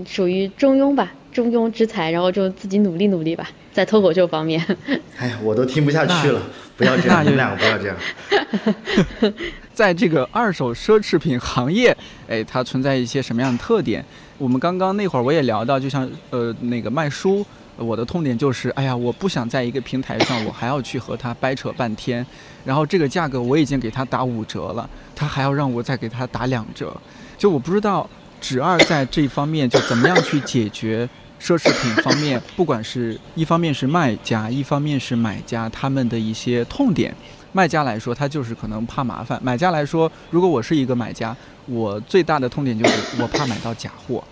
[0.06, 4.62] 属于中庸吧，中庸之才，然后就自己努力努力吧，在脱口秀方面。
[5.18, 6.42] 哎呀，我都听不下去了，
[6.76, 9.34] 不要这样，你们两个不要这样。
[9.74, 11.96] 在这个二手奢侈品行业，
[12.28, 14.04] 哎，它存在一些什么样的特点？
[14.42, 17.46] 我们刚刚那会儿我也聊到，就像呃那个卖书，
[17.78, 22.26] 我的痛点就是，哎呀，我不想在一个平台上，我还要去和他掰扯半天，
[22.66, 26.92] 然后这个价格我已经给他打五折了，他还要让我再给他打两折，
[27.38, 28.10] 就我不知道
[28.42, 31.08] 纸二在这一方面就怎么样去解决
[31.40, 37.16] 奢侈品方面，不管是一方面是卖家，一方面是买家他们的一些痛点。
[37.54, 41.36] 卖家来说，他就是可能怕麻烦；买家来说，如果我是一个买家，
[41.66, 44.24] 我最大的痛点就是我怕买到假货。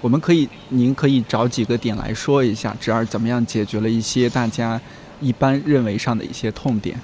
[0.00, 4.80] 我们可以，您可以找几个点来说一下，侄儿怎么样解决了一些大家
[5.20, 6.98] 一般认为上的一些痛点。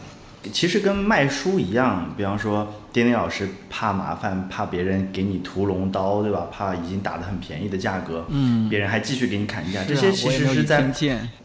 [0.53, 6.47] 其实跟卖书一样，比方说，丁丁老师怕麻烦，怕别人给你屠龙刀，对吧？
[6.53, 10.85] 怕已经打得很便宜的价格，嗯，别人还继续给你砍价，这些其实是在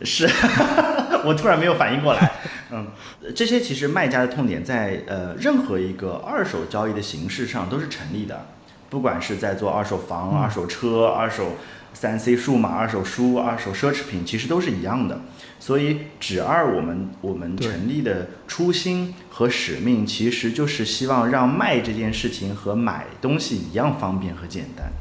[0.01, 0.29] 是，
[1.25, 2.29] 我突然没有反应过来，
[2.71, 2.88] 嗯，
[3.36, 8.45] 这些其实卖家的痛点在呃任何一个二手交易的形式上都是成立的，
[8.89, 11.53] 不管是在做二手房、二手车、二手
[11.93, 15.19] 三 C 数码、二手书、二手奢侈品，其实都是一样的。
[15.60, 24.91] 所以，纸二我们我们成立的初心和使命，其实就是希望让卖这件事情和买东西一样方便和简单。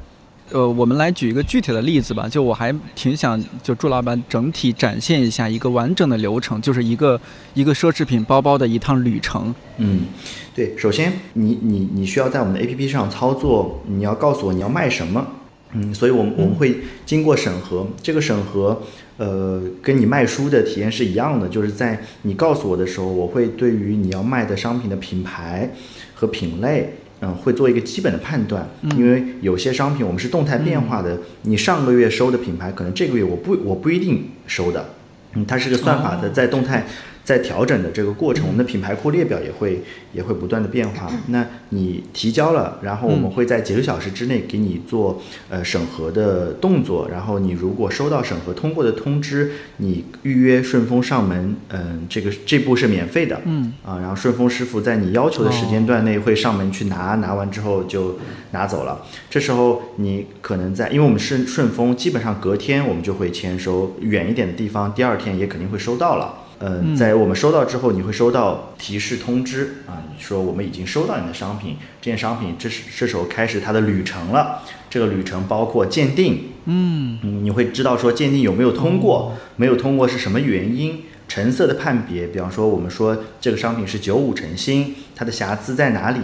[0.51, 2.29] 呃，我们来举一个具体的例子吧。
[2.29, 7.21] 就我还挺想，就祝老板整体展现一下一个完整的流程，就是一个
[7.55, 9.55] 一个奢侈品包包的一趟旅程。
[9.77, 10.03] 嗯，
[10.55, 10.77] 对。
[10.77, 15.27] 首先，你你你需要在我们的 APP 上操作，你要告诉我你要卖什么。
[15.75, 18.81] 嗯，所以我们我们会经过审核，这个审核。
[19.19, 25.69] 呃，跟你卖书的体验是一样的，就是在你告诉我的时候，我会对于你要卖的商品的品牌
[26.15, 28.69] 和品类，嗯，会做一个基本的判断。
[28.97, 34.91] 因为有些商品我们是动态变化的，你上个月收的品牌，可能这个月我不我不一定收的。
[35.35, 36.87] 嗯，它是个算法的在动态。
[37.29, 39.83] 在调整的这个过程，我们的品牌库列表也会
[40.15, 41.13] 也会不断的变化。
[41.27, 47.07] 那你提交了，然后我们会在几个小时之内给你做呃审核的动作。
[47.11, 53.39] 然后你如果收到审核通过的通知，你预约顺丰上门，嗯，这个这步是免费的。
[53.45, 58.19] 嗯啊，然后顺丰师傅在你要求的时间段内会上门去拿，拿完之后就
[58.53, 59.05] 拿走了。
[59.29, 66.48] 这时候你可能在，因为我们是顺丰，基本上隔天我们就会签收，远一点的地方第二天也肯定会收到了。
[66.61, 74.63] 嗯，在我们收到之后，你会收到提示通知啊，你说我们已经收到你的商品，这件商品这是这时候开始它的旅程了。
[74.91, 86.19] 这个旅程包括鉴定，嗯，你会知道说鉴定有没有通过，没有通过是什么原因，成色的判别，比方说我们说这个商品是九五成新，它的瑕疵在哪里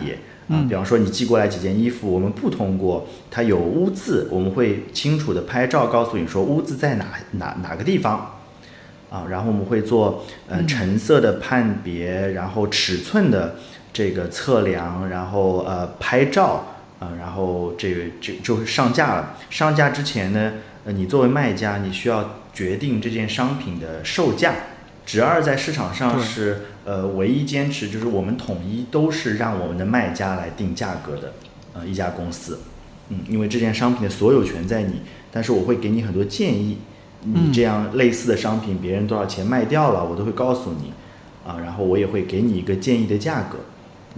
[0.48, 0.64] 啊？
[0.68, 8.33] 比方说你寄过来几件衣服，我们不通过，它有污渍，我们会清楚的拍照告诉你说污渍在哪哪哪个地方。
[9.14, 13.54] 啊，然后我们会做呃成色的判别，然后尺寸的
[13.92, 16.66] 这个测量，然后呃拍照，
[16.98, 19.36] 啊，然后这个这就是上架了。
[19.50, 24.52] 上架之前呢，呃，你作为卖家，你需要决定这件商品的售价。
[25.06, 31.34] 直二在市场上是呃唯一坚持，就是我们统一都是让我们的卖家来定价格的，
[31.72, 32.58] 呃一家公司。
[33.10, 36.78] 嗯，因为这件商品的所有权在你，但是我会给你很多建议。
[37.24, 40.92] 你这样类似的商品，别人多少钱卖掉了，我都会告诉你。
[41.46, 43.58] 啊，然后我也会给你一个建议的价格，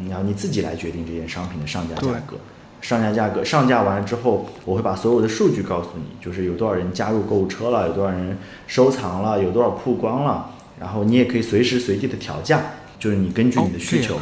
[0.08, 2.36] 然后你自己来决定这件商品的上架价格。
[2.80, 8.38] 上架价格上架完了之后，我会把所有的数据告诉你，就是有多少人加入购物车了，有多少人
[8.68, 10.50] 收藏了，有多少曝光了。
[10.78, 12.60] 然后你也可以随时随地的调价，
[13.00, 14.14] 就是你根据你的需求，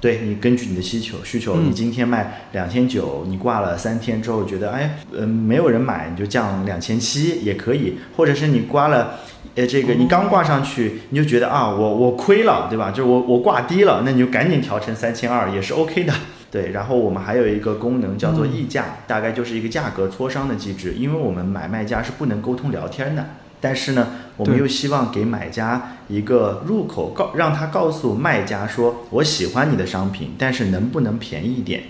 [0.00, 9.18] 对你根据你的需求需求，你今天卖两千九，你挂了三天之后觉得哎，嗯，没有人买，你就降两千七也可以，或者是你挂了，
[9.54, 12.90] 呃，这个你刚挂上去，你就觉得啊，我我亏了，对吧？
[12.90, 16.12] 就是我我挂低了，那你就赶紧调成三千二也是 OK 的，
[16.50, 16.70] 对。
[16.72, 23.24] 然后我们还有一个功能叫做议价，大概就是一个价格磋商的机制，因为我们买卖家是不能沟通聊天的。
[23.66, 31.82] 但是呢，我们又希望给买家一个入口，告让他告诉卖家说：“我喜欢你的商品，但是能不能便宜一点？”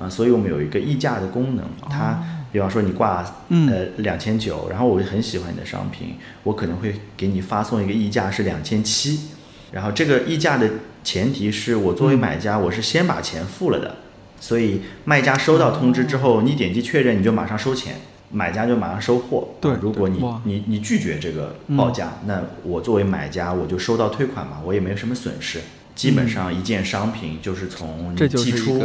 [0.00, 1.64] 啊，所以我们有一个议价的功能。
[1.90, 9.30] 他比方说你挂呃两千九，然后我很喜欢你的商品，我可能会给你发送一个议价是两千七。
[9.72, 10.70] 然后这个议价的
[11.02, 13.96] 前提是我作为买家，我是先把钱付了的，
[14.38, 17.96] 所以卖家收到通知之后，你点击确认，你就马上收钱。
[18.36, 19.48] 买家就马上收货。
[19.62, 25.60] 对，如果你你你拒绝这个报价，那我作为买家我就收到退款嘛，我也没有什么损失。
[25.94, 28.78] 基本上一件商品就是从你寄出，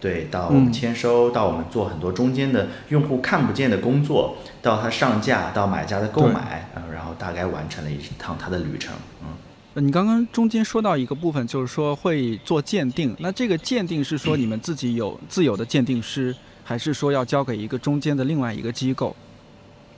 [0.00, 8.92] 对，到我们签收，到我们做很多中间的用户看不见的工作，到它上架，到买家的购买，嗯，然后大概完成了一趟它的旅程。
[9.22, 16.34] 嗯，你刚刚中间说到一个部分，就是说会做鉴定，那这个鉴定是说你们自己有自有的鉴定师？
[16.68, 19.14] 还是说要交给一个中间的另外一个机构？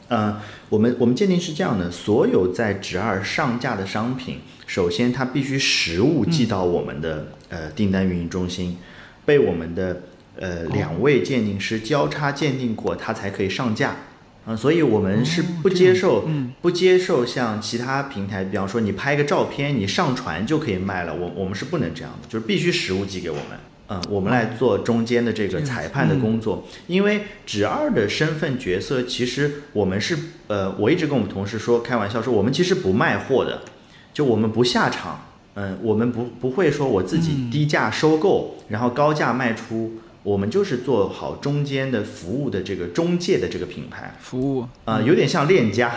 [0.08, 8.76] 呃，我们我们鉴定是这样的：所有在直二上架的商品，首先它必须实物寄到我们的呃订单运营中心，
[9.24, 10.02] 被我们的
[10.36, 13.96] 呃两位鉴定师交叉鉴定过，它才可以上架。
[14.44, 16.28] 嗯，所以我们是不接受
[16.60, 23.58] 不接受像其他平台，比方说你拍个照片你上传就可以卖了，我我们是不能这样的，就是必须实物寄给我们。
[23.90, 33.62] 嗯，我们来做中间的这个裁判的工作，因为纸二的身份角色，其实我们是呃，我一直跟我们同事说，开玩笑说，我们其实不卖货的，
[34.12, 35.24] 就我们不下场，
[35.54, 45.90] 嗯，我们不不会说我自己低价收购，然后高价卖出，我们就是做好中间的服务的这个中介的这个品牌服务，啊，有点像链家。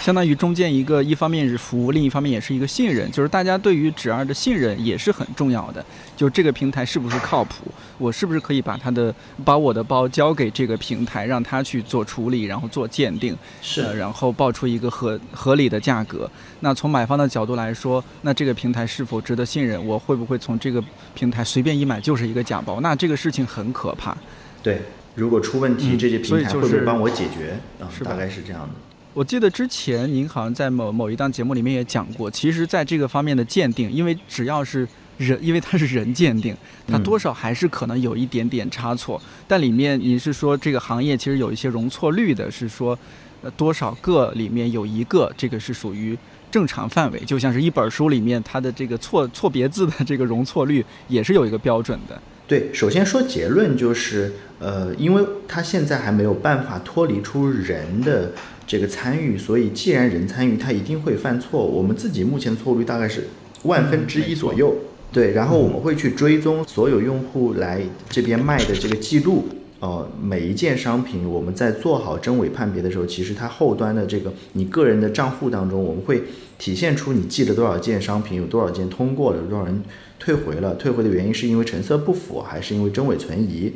[0.00, 5.84] 相当于中间一个，一方面是服务，另一方面也是一个信任，就是大家对于纸二的信任也是很重要的。
[6.16, 7.64] 就这个平台是不是靠谱，
[7.96, 16.30] 我是不是可以把他的把我的包交给这个平台，让他去做处理，然后做鉴定，是，然后报出一个合合理的价格。
[16.60, 19.84] 那从买方的角度来说，那这个平台是否值得信任？
[19.84, 20.82] 我会不会从这个
[21.14, 22.80] 平台随便一买就是一个假包？
[22.80, 24.16] 那这个事情很可怕。
[24.62, 24.82] 对，
[25.14, 27.58] 如果出问题，这些平台会不会帮我解决？
[27.80, 28.87] 啊，大概是这样的。
[29.14, 39.20] 我记得之前您好像在某某一档节目里面也讲过，其实在这个方面的鉴定，因为只要是人，因为它是人鉴定， 它多少还是可能有一点点差错。
[39.48, 42.96] 但里面您是说这个行业其实有一些容错率的，是说
[43.42, 46.16] 呃多少个里面有一个这个是属于
[46.48, 52.20] 正常范围，就像是一本书里面它的这个错错别字的这个容错率也是有一个标准的。
[52.46, 58.32] 对，首先说结论就是，呃，因为它现在还没有办法脱离出人的。
[58.68, 61.66] 这个参与，所以既然人参与，他一定会犯错。
[61.66, 63.26] 我们自己目前的错误率大概是
[63.62, 64.74] 万分之一左右，
[65.10, 65.32] 对。
[65.32, 69.46] 然后我们会去追踪所有用户来这边卖的这个记录，
[69.80, 76.22] 哦，每一件商品，我们在做好真伪判别的时候，其实它后端的这个你个人的账户当中，我们会
[76.58, 79.82] 体现出你寄了多少件商品，有多少件通过了，有多少人
[80.18, 83.72] 退回了，退回的原因是因为成色不符，还是因为真伪存疑。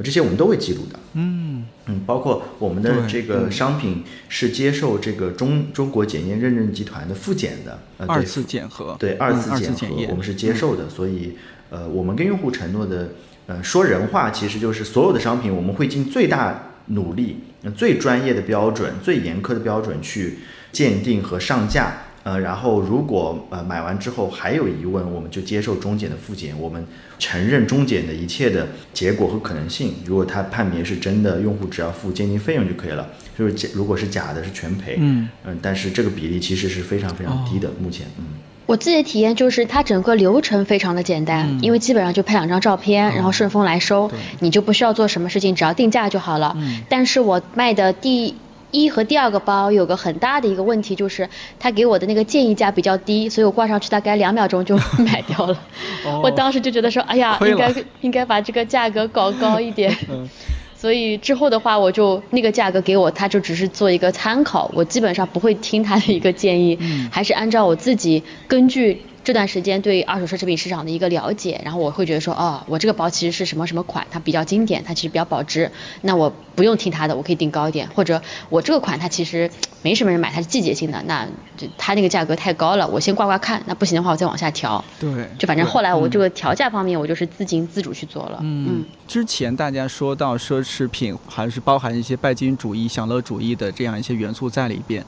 [0.00, 7.76] 这些我们都会记录的，嗯嗯，包括我们的这个商品是接受这个中中国检验认证集团的复检的，
[8.06, 11.36] 二次检核，对二次检核，我们是接受的，所以
[11.70, 13.08] 呃，我们跟用户承诺的，
[13.48, 17.38] 呃，说人话，其实就是所有的商品我们会尽最大努力、
[17.76, 20.38] 最专业的标准、最严苛的标准去
[20.70, 22.04] 鉴定和上架。
[22.28, 26.86] 呃，然后如果呃买完之后还有疑问，我们就接受中检的复检，我们
[27.18, 29.94] 承认中检的一切的结果和可能性。
[30.04, 33.08] 如果他判别是真的，用户只要付鉴定费用就可以了。
[33.38, 34.96] 就是假如果是假的，是全赔。
[35.00, 38.24] 嗯嗯，但是这个比例其实是非常非常低的，目前嗯。
[38.66, 44.10] 我自己的体验就是，它整个流程非常的简单，因为基本上就拍两张照片，然后顺丰来收，
[44.40, 46.54] 你就不需要做什么事情，只要定价就好了。
[46.90, 48.34] 但是我卖的第
[48.70, 55.58] 一和第二个包有个很大的一个问题，就是他给我的那个建议价比较低，所以我挂上去大概两秒钟就买掉了。
[56.22, 59.96] 我当时就觉得说，哎呀，应该应该把这个价格搞高一点。
[60.76, 66.78] 所以之后的话，我就那个价格给我，他就只是做一个参考，我基本上不会听他的一个建议，
[67.10, 69.02] 还是按照我自己根据。
[69.28, 75.70] 这段时间对二手奢侈品市场的一个了解，然后我会觉得说，哦，我这个包其实是什么什么款，它比较经典，它其实比较保值，
[76.00, 79.50] 那我不用听它的，我可以定高一点，或者我这个款它其实
[79.82, 84.82] 没什么人买，它是季节性的，那就它那个价格太高了，我先挂挂看，那不行的话我再往下调。
[84.98, 88.38] 对，就反正后来我这个调价方面，我就是自行自主去做了。
[88.40, 95.04] 嗯，之前大家说到奢侈品还是包含一些拜金主义、享乐主义的这样一些元素在里边。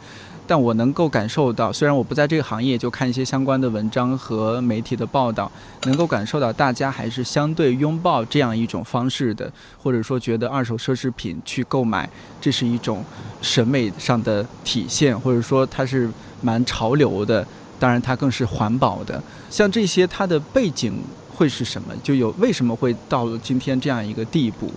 [0.51, 5.49] 但我能够感受到，虽然我不在这个行业，就看一些相关的文章和媒体的报道，
[5.85, 9.49] 能够感受到大家还是相对拥抱这样一种方式的，
[9.81, 13.05] 或者说觉得二手奢侈品去购买，这是一种
[13.41, 16.11] 审美上的体现，或者说它是
[16.43, 17.47] 蛮潮流的，
[17.79, 19.23] 当然它更是环保的。
[19.49, 21.01] 像这些，它的背景
[21.33, 21.95] 会是什么？
[22.03, 24.69] 就有为什么会到了今天这样一个地步？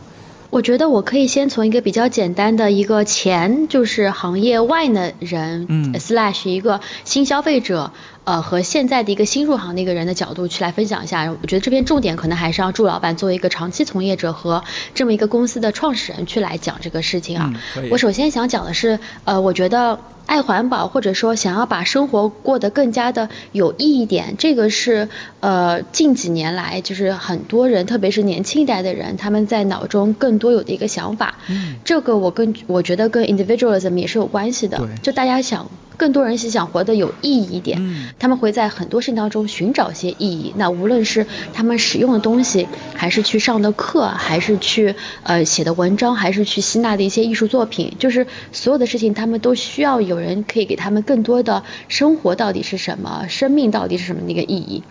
[0.53, 7.91] 我觉得我可以先从一个比较简单的一个前就是行业外的人，嗯，slash 一个新消费者，
[8.25, 11.31] 呃，和现在的一个新入行的一个人的角度去来分享一下。
[11.41, 14.63] 我觉得这边重点可能还是让祝老板作为一个长期从业者和
[14.93, 17.53] 这么一个公司的创始人去来讲这个事情啊。
[17.91, 19.99] 我首先想讲的是，呃，我觉得。
[20.25, 25.09] 爱环保，或者说想要把生活过得更加的有意义点，这个是
[25.41, 31.35] 呃近几年来就是很多人，特别是年轻一代的人，他们在脑中更多有的一个想法。
[31.49, 34.77] 嗯，这个我跟我觉得跟 individualism 也是有关系的。
[34.77, 35.69] 对，就大家想。
[36.03, 40.53] 更多人是想活得有意义一点，他们会在很多事情当中寻找些意义。
[40.57, 54.83] 那无论是他们使用的东西，还是去上的课，还是去呃写的文章，还是去吸纳的一些艺术作品，就是所有的事情，他们都需要有人可以给他们更多的生活到底是什么，生命到底是什么的一个意义。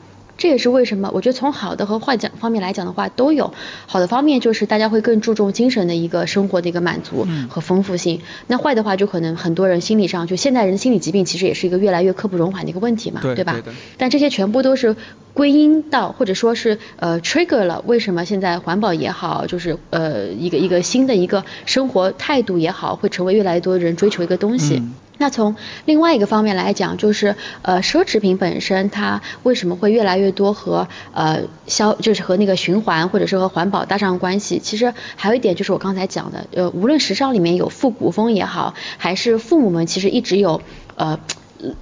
[0.43, 3.55] 这也是为什么我觉得从好的和坏讲方面来讲的话都有。
[3.86, 8.20] 好的方面就是大家会更注重精神的一个生活的一个满足和丰富性。
[8.49, 13.55] 那坏的话就可能很多人心理上就现代人心理疾病其实也是一个越来越刻不容缓的一个问题嘛，对吧？
[13.99, 14.97] 但这些全部都是
[15.32, 24.82] 归因到或者说是呃 trigger 了为什么现在环保也好，就是呃一个一个新的一个生活态度也好，会成为越来越多人追求一个东西。
[25.18, 25.54] 那从
[25.84, 34.58] 另外一个方面来讲，就是呃奢侈品本身它为什么会越来越多和呃消就是和那个循环或者是和环保搭上关系？
[34.58, 40.60] 其实还有一点就是我刚才讲的，呃无论时尚里面有复古风也好，还是父母们其实一直有
[40.96, 41.20] 呃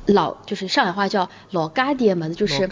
[0.05, 2.67] 老就是上海话叫老嘎爹们，就是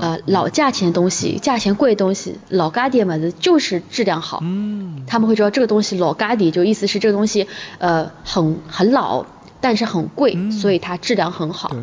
[0.00, 7.46] 呃老价钱东西，价钱贵的东西，老嘎爹们就是质量好，嗯，他们会知道这个东西老嘎爹，就意思是这个东西
[7.78, 9.26] 呃很很老。
[9.64, 11.74] 但是很贵，所以它质量很好。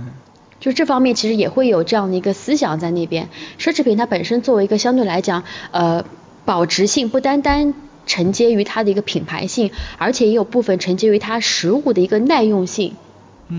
[0.60, 3.28] 就这方面其实也会有这样的一个思想在那边。
[3.58, 6.06] 奢侈品它本身作为一个相对来讲，呃，
[6.46, 7.74] 保值性不单单
[8.06, 12.94] 承接于它的一个品牌性，而且也有部分承接于它实物的一个耐用性。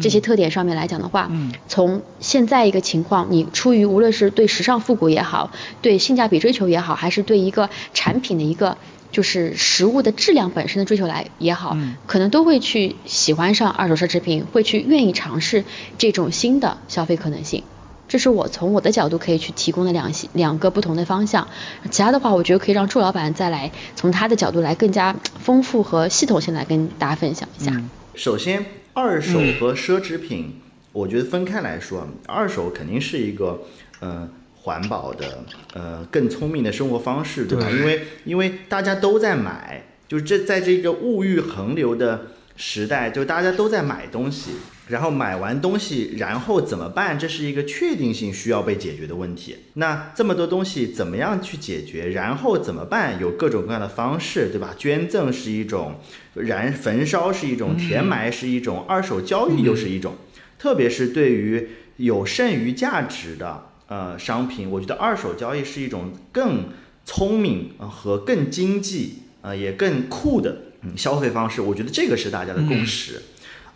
[0.00, 1.28] 这些特点上面来讲的话，
[1.66, 5.50] 从现在一个情况，你出于无论是对时尚复古也好，
[5.82, 8.78] 对性价比追求也好，还是对一个产品的一个。
[9.12, 15.64] 就是食物的质量本身的追求来也好，可能都会去喜欢上二手奢侈品，会去愿意尝试
[15.98, 17.62] 这种新的消费可能性。
[18.08, 21.48] 这是我从我的角度可以去提供的两两个不同的方向。
[21.90, 27.72] 其他的话，我觉得可以让祝老板再来从他的角度来更加丰富和系统性来跟大家分享一下。
[28.14, 30.60] 首先，二手和奢侈品，
[30.92, 33.62] 我觉得分开来说，二手肯定是一个，
[34.00, 34.28] 嗯。
[34.62, 35.44] 环保的，
[35.74, 37.68] 呃，更聪明的生活方式，对吧？
[37.68, 44.52] 因为因为大家都在买，就是这在这个物欲横流的时代，就大家都在买东西，
[44.86, 47.18] 然后买完东西，然后怎么办？
[47.18, 49.56] 这是一个确定性需要被解决的问题。
[49.74, 52.10] 那这么多东西怎么样去解决？
[52.10, 53.20] 然后怎么办？
[53.20, 54.74] 有各种各样的方式，对吧？
[54.78, 55.98] 捐赠是一种，
[56.34, 60.14] 燃焚烧是一种，填埋是一种，二手交易又是一种。
[60.56, 63.71] 特别是对于有剩余价值的。
[63.92, 66.64] 呃，商品，我觉得二手交易是一种更
[67.04, 70.56] 聪明和更经济，呃，也更酷的
[70.96, 71.60] 消费方式。
[71.60, 73.20] 我觉得这个是大家的共识。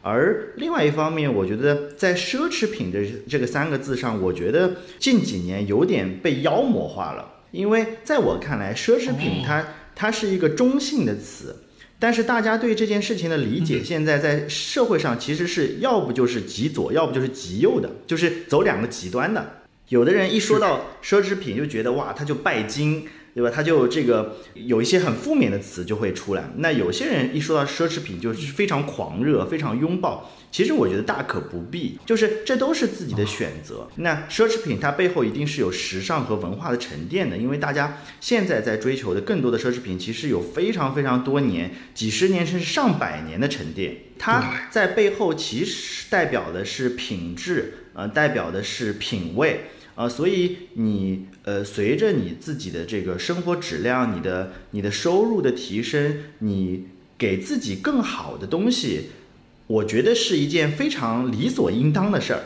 [0.01, 7.43] 而另外一方面，我觉得在奢侈品的这个三个字上，我觉得近几年有点被妖魔化了。
[7.51, 11.57] 因为在我看来，奢侈品它它是一个中性的词，
[11.99, 19.66] 但是大家对这件事情的理解，现在在社会上其实是要不就是极左，要不就是极右的，就是走两个极端的。
[19.89, 23.07] 有的人一说到奢侈品，就觉得哇，他就拜金。
[23.37, 23.51] 对吧？
[23.55, 26.45] 他就这个有一些很负面的词就会出来。
[26.57, 30.32] 那有些人一说到奢侈品，就是非常狂热，非常拥抱。
[30.51, 33.87] 其实我觉得大可不必，就是这都是自己的选择。
[33.97, 43.99] 那奢侈品它背后一定是有时尚和文化的沉淀的，因为大家现在在追求的更多的奢侈品，其实有非常非常多年、几十年甚至上百年的沉淀。
[44.18, 49.66] 它在背后其实代表的是品质，呃，代表的是品味。
[49.97, 56.84] 啊，所以你呃，随着你自己的这个生活质量，你的你的收入的提升，你
[57.18, 59.07] 给自己更好的东西，
[59.66, 62.42] 我觉得是一件非常理所应当的事儿。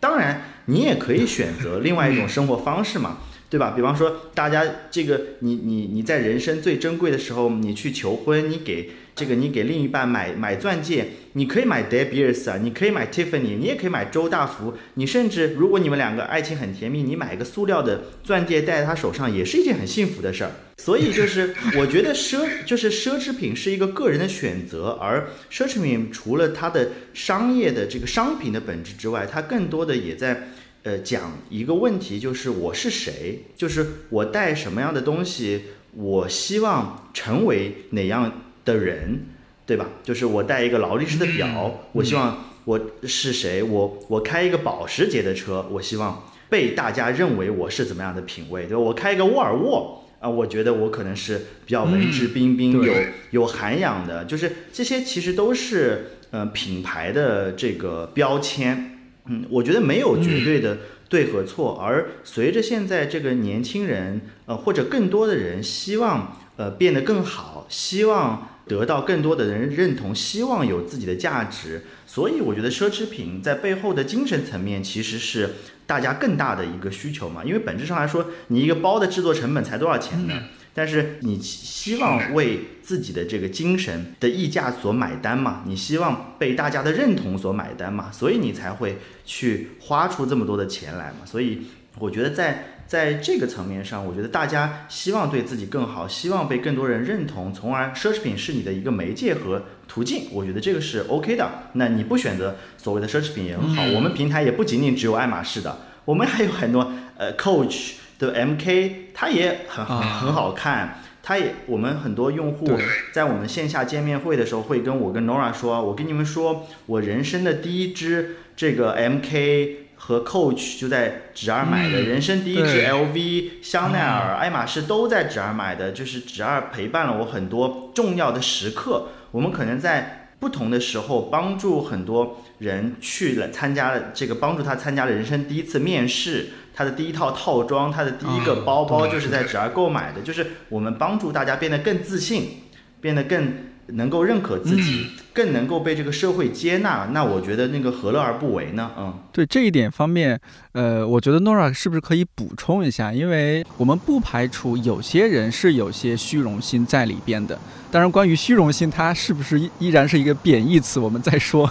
[0.00, 3.18] 当然，你也可以选择另外一种生活方式嘛，
[3.50, 3.74] 对吧？
[3.76, 8.90] 比方说，大家这个你你你在人生最珍贵的时候，你去求婚，你给。
[9.14, 20.50] 这个你给另一半买买钻戒，你可以买 De Beers 啊，你可以买 Tiffany，你也可以买周大福，你甚至如果你们两个爱情很甜蜜，你买一个塑料的钻戒戴在他手上，也是一件很幸福的事儿。
[20.78, 30.48] 所以就是 我觉得奢就是奢侈品是一个个人的选择，而奢侈品除了它的商业的这个商品的本质之外，它更多的也在
[30.82, 35.62] 呃讲一个问题，就是我是谁，就是我带什么样的东西，
[35.92, 38.40] 我希望成为哪样。
[38.64, 39.20] 的人，
[39.66, 39.86] 对吧？
[40.02, 43.62] 就是我戴一个劳力士的表，我希望我是谁？
[43.62, 48.66] 我我开一个保时捷的车，我希望被大家认为我是怎么样的品味？
[48.66, 48.78] 对吧？
[48.78, 52.94] 我开一个沃尔沃啊，我觉得我可能是比较文质彬彬、有
[53.30, 54.24] 有涵养的。
[54.24, 58.98] 就是这些其实都是呃品牌的这个标签。
[59.26, 61.78] 嗯，我觉得没有绝对的对和错。
[61.82, 68.50] 而随着现在这个年轻人呃或者更多的人希望呃变得更好，希望。
[68.66, 75.50] 得到更多的人认同，希望有自己的价值，所以我觉得奢侈品在背后的精神层面其实是
[75.86, 77.44] 大家更大的一个需求嘛。
[77.44, 80.34] 因为本质上来说，你一个包的制作成本才多少钱呢？
[80.76, 85.62] 但是你希望为自己的这个精神的溢价所买单嘛？
[85.66, 88.10] 你希望被大家的认同所买单嘛？
[88.10, 91.18] 所以你才会去花出这么多的钱来嘛？
[91.24, 91.62] 所以
[91.98, 92.66] 我觉得在。
[92.86, 100.24] 在这个层面上，我觉得大家希望对自己更好，希望被更多人认同，从而奢侈品是你的一个媒介和途径。
[100.30, 101.50] 我觉得这个是 OK 的。
[101.72, 103.82] 那你不选择所谓的奢侈品也很好。
[103.94, 111.00] 我们平台也不仅仅只有爱马仕的，我们还有很多呃 Coach 的 MK，它也很很很好看。
[111.22, 112.70] 它也我们很多用户
[113.12, 119.83] 在我们线下见面会的时候会跟我跟 Nora 说，我跟你们说，我人生的第一支这个 MK。
[120.06, 129.08] 和 Coach 就在侄儿买的，人生第一支 LV、香奈儿、爱马仕都在侄儿买的，就是侄儿陪伴了我很多重要的时刻。
[129.30, 142.64] 我们可能在不同的时候帮助很多人去了参加了这个，帮助他参加了人生第一次面试，他的第一套套装，他的第一个包包就是在侄儿购买的，就是我们帮助大家变得更自信，
[143.00, 143.72] 变得更。
[143.88, 148.90] 能够认可自己，更能够被这个社会接纳，那我觉得那个何乐而不为呢？
[148.98, 150.40] 嗯，对这一点方面，
[150.72, 153.12] 呃，我觉得 Nora 是不是可以补充一下？
[153.12, 157.58] 因为我们不排除有些人是有些虚荣心在里边的。
[157.90, 160.98] 当然，关于虚荣心，它是不是依然是一个贬义词？
[160.98, 161.70] 我们再说。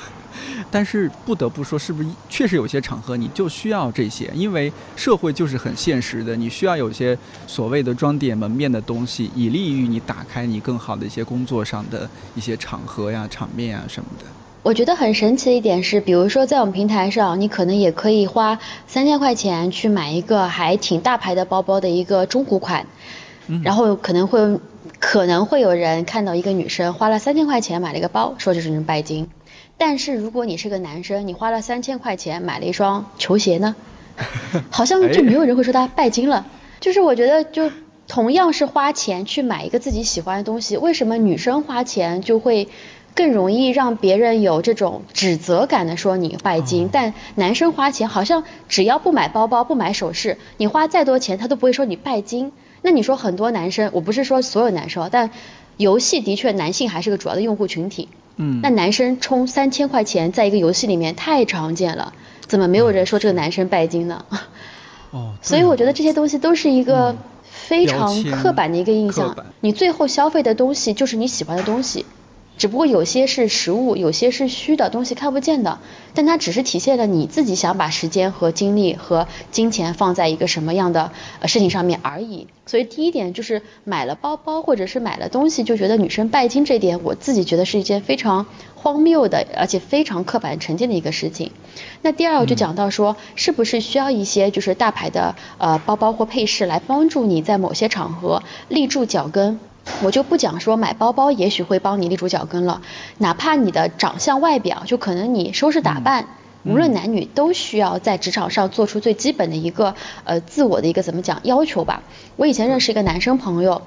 [0.72, 4.32] 但是不得不说，是不是确实有些场合你就需要这些？
[4.34, 7.18] 因为社会就是很现实的，你需要有些
[7.48, 14.26] 所谓的装点门面的东西，以利于你打开你更好的一些工作上的一些场合呀、场面啊什么的。
[14.64, 18.58] 我觉得很神奇的一点是，比如说在我们平台上，你可能也可以花
[18.88, 22.88] 三千块钱去买一个还挺大牌的包包的一个中古款，
[23.62, 24.60] 然后可能会
[25.00, 29.28] 可能会有人看到一个女生花了三千块钱买了一个包，说这是拜金。
[29.86, 33.76] 但是如果你是个男生，你花了三千块钱买了一双球鞋呢，
[34.72, 36.48] 好像就没有人会说他拜金了。
[36.80, 37.70] 就是我觉得，就
[38.08, 42.70] 同样是花钱去买一个自己喜欢的东西，为什么女生花钱就会
[43.14, 46.90] 更容易让别人有这种指责感的说你拜金？
[46.90, 52.54] 但男生花钱好像只要不买包包、不买首饰，你花再多钱他都不会说你拜金。
[52.82, 55.30] 那你说很多男生，我不是说所有男生，但
[55.76, 58.08] 游戏的确男性还是个主要的用户群体。
[58.38, 62.14] 嗯，那男生充三千块钱在一个游戏里面太常见了，
[62.48, 64.26] 怎么没有人说这个男生拜金呢？
[65.12, 69.36] 哦， 所以我觉得这些东西都是一个非常刻板的一个印象。
[69.62, 72.06] 你最后消费的东西就是你喜欢的东西，
[72.58, 75.80] 只不过有些是实物，有些是虚的东西，看不见的。
[76.14, 82.48] 但它只是体现了你自己想把时间和精力和金钱放在一个什么样的呃事情上面而已。
[82.66, 88.46] 所以第一点就是买了包包或者是买了东西就觉得女生拜金，这点我自己觉得是一件非常
[88.76, 91.52] 荒谬的，而且非常刻板成见的一个事情。
[92.04, 99.60] 那第二我就讲到说，是不是需要一些就是大牌的呃包包或配饰来帮助你在某些场合立住脚跟？
[100.02, 102.82] 我就不讲说买包包也许会帮你立住脚跟了，
[103.18, 106.26] 哪怕你的长相外表，就可能你收拾打扮，
[106.64, 112.02] 无论男女都需要在职场上做出最基本的一个呃自我的一个怎么讲要求吧。
[112.38, 113.82] 我以前认识一个男生朋友，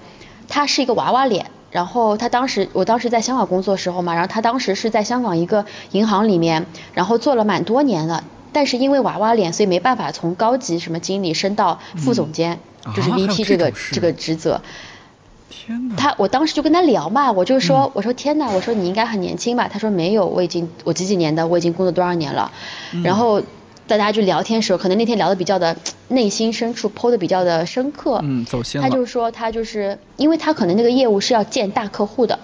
[0.48, 8.22] 他是一个娃娃脸，然后他当时我当时在香港工作时候嘛，然后他当时是在香港一个银行里面，然后做了蛮多年了，
[8.52, 12.58] 但是因为娃娃脸，所以没办法从高级什么经理升到副总监，
[12.94, 14.60] 就是 VP 这个这个职责。
[15.96, 19.68] 他我当时就跟他聊嘛，我就说我说天哪，我说你应该很年轻吧？
[19.68, 22.50] 他说没有，我已经我几几年的，我已经工作多少年了。
[23.04, 23.40] 然后
[23.86, 25.76] 大家就聊天时候，可能那天聊的比较的
[26.08, 28.20] 内心深处剖的比较的深刻。
[28.22, 32.38] 嗯，走心他就是说他就是因为他可能那个业务是要见大客户的，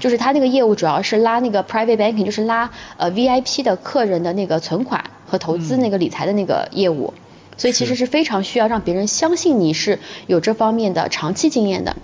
[0.00, 7.12] 就是他那个业务主要是拉那个 private banking，就是拉呃 VIP 的客人的那个存款和投资那个理财的那个业务，
[7.58, 11.94] 所以其实是非常需要让别人相信你是有这方面的长期经验的。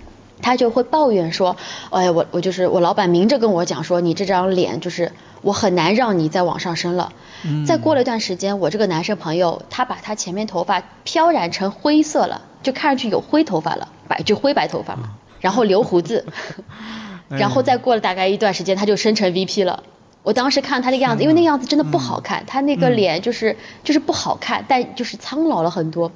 [0.45, 1.57] 他就会抱怨说，
[1.89, 7.13] 哎呀，我我就是我老板明着跟我讲说，你这张脸就是我很难让你再往上升了。
[7.65, 16.27] 再过了一段时间，我这个男生朋友他把他前面头发漂染成灰色了，就看上去有灰头发了，白就灰白头发嘛，然后留胡子，
[17.27, 19.81] 然后再过了大概一段时间，他就升成 VP 了。
[20.21, 26.11] 我当时看他那个样子，因为那个样子真的不好看，他那个脸就是就是不好看，但就是苍老了很多。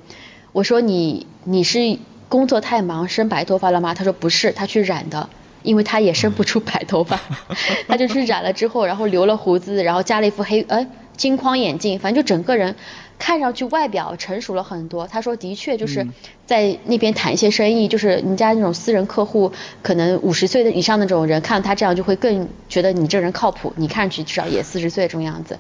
[0.51, 1.97] 我说你你是。
[2.30, 3.93] 工作太忙，生白头发了吗？
[3.93, 5.30] 他说不是，他去染的，
[5.63, 7.19] 因为他也生不出白头发，
[7.89, 12.75] 他就去染了之后，然后留了胡子，然后加了一副黑呃金框眼镜，反正就整个人
[13.17, 15.07] 看上去外表成熟了很多。
[15.07, 16.07] 他说的确就是
[16.45, 19.51] 在那边谈一些生意，就是人家那种私人客户，
[19.82, 25.57] 可能五十岁的以上那种人，看到他这样就会更觉得你这人靠谱，你看上去至少也四十岁这种样子。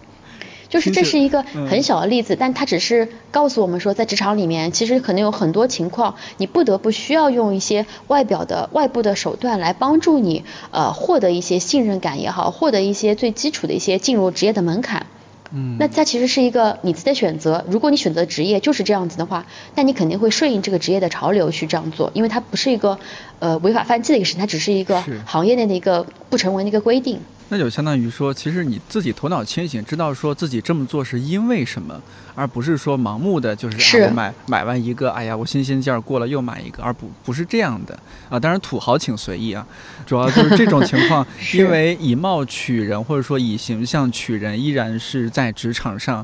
[0.69, 15.07] 就是这是一个很小的例子，但它只是告诉我们说，在职场里面，其实可能有很多情况，你不得不需要用一些外表的外部的手段来帮助你，呃，获得一些信任感也好，获得一些最基础的一些进入职业的门槛。
[15.51, 17.65] 嗯，那它其实是一个你自己的选择。
[17.67, 22.99] 如果你选择职业就是这样子的话，那你肯定会顺应这个职业的潮流去这样做，因为它不是一个
[23.39, 27.19] 呃违法犯纪的一个事情，它只是一个行业内的一个不成文的一个规定。
[27.51, 31.99] 那就相当于说，其实你自己头脑清醒，知道说自己这么做是因为什么，
[32.35, 38.39] 而不是说盲目的就是啊，买买完一个，哎呀，我新鲜劲儿过了又买一个，而不不是这样的啊。
[38.39, 39.65] 当然土豪请随意啊，
[40.05, 41.25] 主要就是这种情况，
[41.55, 46.23] 因为以貌取人或者说以形象取人，依然是在职场上，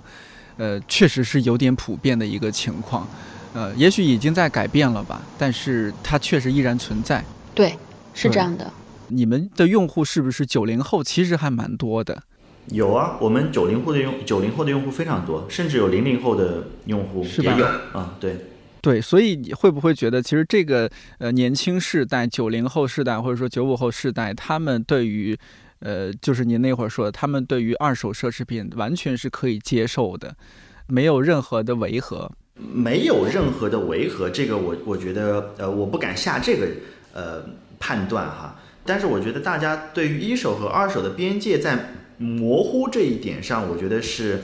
[0.58, 3.08] 呃，确实是有点普遍的一个情况，
[3.54, 7.24] 呃，也许已经在改变了吧，但是它确实依然存在。
[7.56, 7.76] 对，
[8.14, 8.72] 是这样的。
[9.10, 11.04] 你们的用户是不是九零后？
[11.04, 12.24] 其实还蛮多的。
[12.70, 18.16] 有啊，我们九零后的用九零后的用户非常多，甚至有零零后的用户也有啊。
[18.20, 18.36] 对
[18.82, 20.90] 对，所以你会不会觉得，其实这个
[21.20, 25.38] 呃年轻世代，九零后世代或者说九五后世代，他们对于
[25.80, 30.36] 呃就是您那会儿说的，他们对于二手奢侈品完全是可以接受的，
[30.88, 34.28] 没有任何的违和，没有任何的违和。
[34.28, 36.68] 这个我我觉得呃我不敢下这个
[37.14, 37.44] 呃
[37.80, 38.56] 判断哈。
[38.86, 44.42] 但是我觉得大家对于一手和二手的边界在模糊这一点上，我觉得是，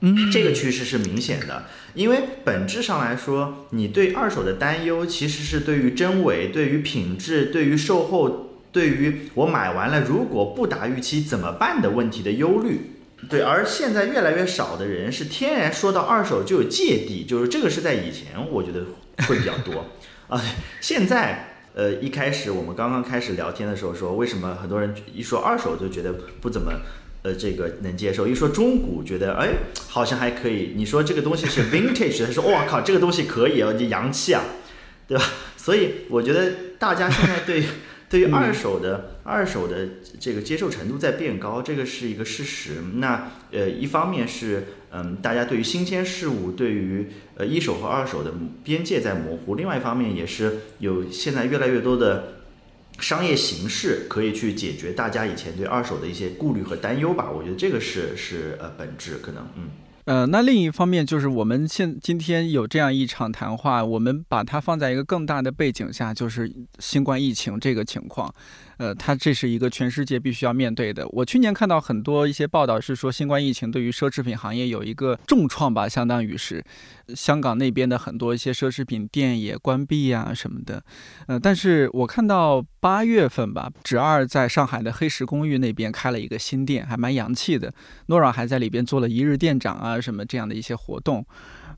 [0.00, 1.64] 嗯，这个趋势是明显的。
[1.94, 12.92] 因为本质上来说，你对二手的担忧其实是对于真伪、对于品质、对于售后、对于我买完了如果不达预期怎么办的问题的忧虑。
[13.28, 18.84] 对，而现在越来越少的人是天然说到二手就有芥蒂，就是这个是在以前我觉得
[19.26, 19.86] 会比较多
[20.28, 20.40] 啊，
[20.80, 21.47] 现在。
[21.74, 26.72] 呃，一开始我们刚刚开始聊天的时候说，为什么很多人一说二手就觉得不怎么，
[27.22, 29.48] 呃，这个能接受；一说中古，觉得哎，
[29.88, 30.72] 好像还可以。
[30.76, 34.42] 你说这个东西是 vintage，他说哇靠，这个东西可以啊，你洋气啊，
[35.06, 35.24] 对吧？
[35.56, 37.62] 所以我觉得大家现在对。
[38.10, 39.86] 对于二手的二手的
[40.18, 42.76] 这个接受程度在变高，这个是一个事实。
[42.94, 48.32] 那呃，一方面是嗯，大家对于新鲜事物，对于呃一手和二手的
[48.64, 52.34] 边界在模糊；另外一方面也是有现在越来越多的
[52.98, 57.30] 商业形式可以去解决大家以前对二手的一些顾虑和担忧吧。
[57.30, 59.68] 我觉得这个是是呃本质可能嗯。
[60.06, 68.34] 呃，那另一方面就是我们现今天有这样一场谈话，我们把它放在一个更大的背景下，就是新冠疫情这个情况。
[68.78, 71.06] 呃，它这是一个全世界必须要面对的。
[71.10, 76.64] 我去年看到很多一些报道是说，新冠疫情对于奢侈品行业有一个重创吧，相当于是
[77.14, 80.82] 香港那边的很多一些奢侈品店也关闭呀什么的。
[81.26, 87.72] 呃，但是我看到八月份吧，芷二在上海的黑石公寓那边开了一个新店，还蛮洋气的。
[88.06, 91.26] 诺拉还在里边做了一日店长啊什么这样的一些活动。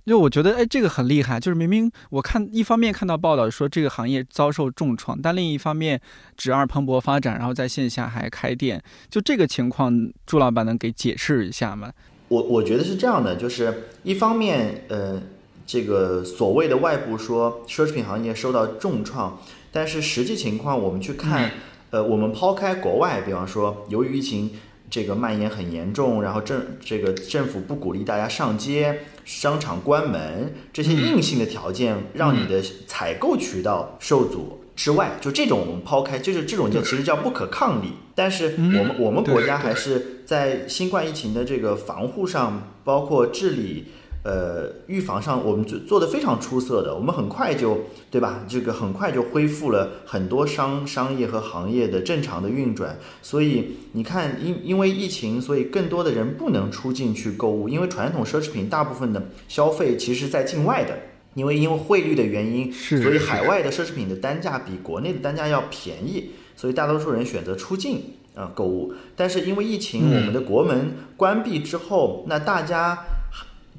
[0.06, 1.38] 就我觉得，哎，这个很厉害。
[1.38, 6.00] 就是明明我看一方面看到报道说这个行业遭受重创，但另一方面，
[6.36, 8.82] 芷二蓬勃发展，然后在线下还开店。
[9.08, 11.92] 就这个情况，朱老板能给解释一下吗？
[12.26, 15.22] 我我觉得是这样的，就是一方面，呃，
[15.64, 19.40] 这个所谓的外部说奢侈品行业受到重创，
[19.70, 21.52] 但是实际情况我们去看，
[21.90, 24.50] 呃，我们抛开国外，比方说由于疫情。
[24.90, 37.92] 这个蔓延很严重，然后政这个政府不鼓励大家上街，商场关门，这些硬性的条件让你的采购渠道受阻之外，就这种我们抛开，就是这种叫其实叫不可抗力。
[38.14, 43.86] 但是我们我们国家还是在新冠疫情的这个防护上，包括治理。
[44.22, 47.78] 呃，预防上我们做做的非常出色的，我们很快就，
[48.10, 48.44] 对吧？
[48.46, 52.98] 这个很快就恢复了很多商商业和行业的正常的运转。
[53.22, 60.98] 所以你看，因因为疫情，所以更多的人不能出境去购物，因为传统奢侈品大部分的消费其实在境外的，
[61.32, 68.02] 因为因为汇率的原因，所以海外的奢侈品的单价比国内的单价要便宜，所以大多数人选择出境
[68.34, 68.92] 啊购物。
[69.16, 72.98] 但是因为疫情，我们的国门关闭之后，那大家。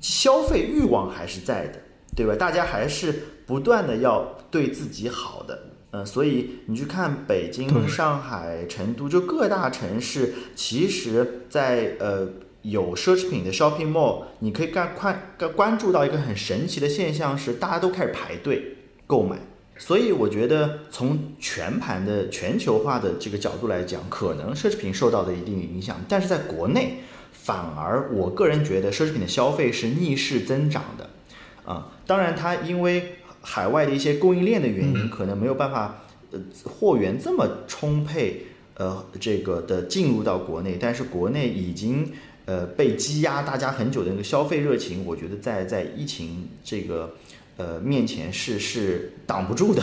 [0.02, 1.80] 消费欲望还是在的，
[2.16, 2.36] 对吧？
[2.36, 3.14] 大家还是
[3.46, 12.28] 不断的要对自己好的，嗯，所以你去看北京、上海、成都，就各大城市，其实，在呃
[12.64, 15.22] 有奢侈品的 shopping mall，你可以干快
[15.56, 19.38] 关注到一个很神奇的现象是，大家都开始排队购买。
[19.78, 26.98] 所以我觉得从全盘的全球化的这个角度来讲，可能奢侈品受到的一定影响，但是在国内。
[27.44, 31.10] 反而，我个人觉得奢侈品的消费是逆势增长的，
[31.66, 42.12] 啊，当然它因为海外的一些供应链的原因，可能没有办法，呃，货源这么充沛，呃，这个的进入到国内，但是国内已经
[42.46, 47.16] 呃被积压大家很久的那个消费热情，我觉得在在疫情这个
[47.58, 49.82] 呃面前是是挡不住的。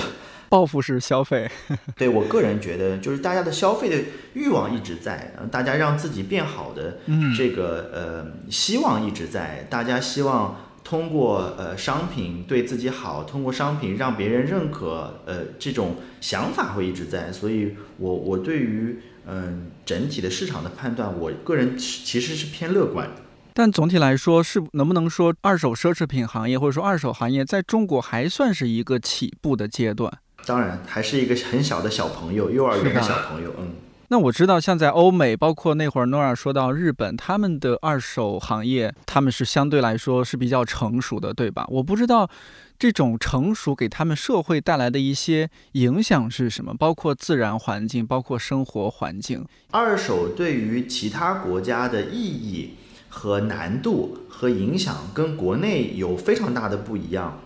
[0.49, 1.51] 报复式消费，
[1.97, 3.97] 对我个人觉得，就是大家的消费的
[4.35, 6.99] 欲望一直在，大家让自己变好的
[7.37, 23.09] 这个呃希望一直在，大家希望通过呃商品对自己好，通过商品让别人认可，呃这种想法会一直在，所以我我对于嗯整体的市场的判断，我个人其实是偏乐观。
[23.53, 30.11] 但总体来说，是能不能说二手奢侈品行业或者说二手行业在中国还算是一个起步的阶段？
[30.47, 33.53] 当然，还是一个很小的小朋友，幼儿园的小朋友。
[33.59, 33.73] 嗯，
[34.09, 41.67] 那我知道，像在欧美，包括那会儿 Nora 说到日本，他们的二手行业，他们是相对来说是比较成熟的，对吧？
[41.69, 42.31] 我不知道
[42.79, 49.45] 这种成熟给他们社会带来的一些影响是什么，包括自然环境，包括生活环境。
[49.73, 52.77] 二手对于其他国家的意义
[53.11, 57.39] 和难度和影响，跟国内有非常大的不一样。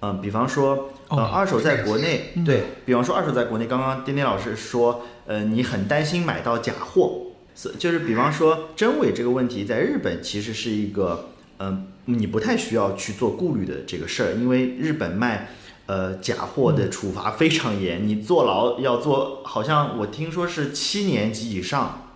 [0.00, 7.22] 嗯，比方说，呃，二手在国内，对比方说，二手在国内，刚刚丁丁老师说，呃，你很担心买到假货，
[7.54, 15.48] 是就是比方说真伪这个问题，在日本其实是一个，嗯，你不太需要去做顾虑的这个事儿，因为日本卖，
[15.86, 22.10] 呃，假货的处罚非常严，你坐牢要坐，好像我听说是七年级以上，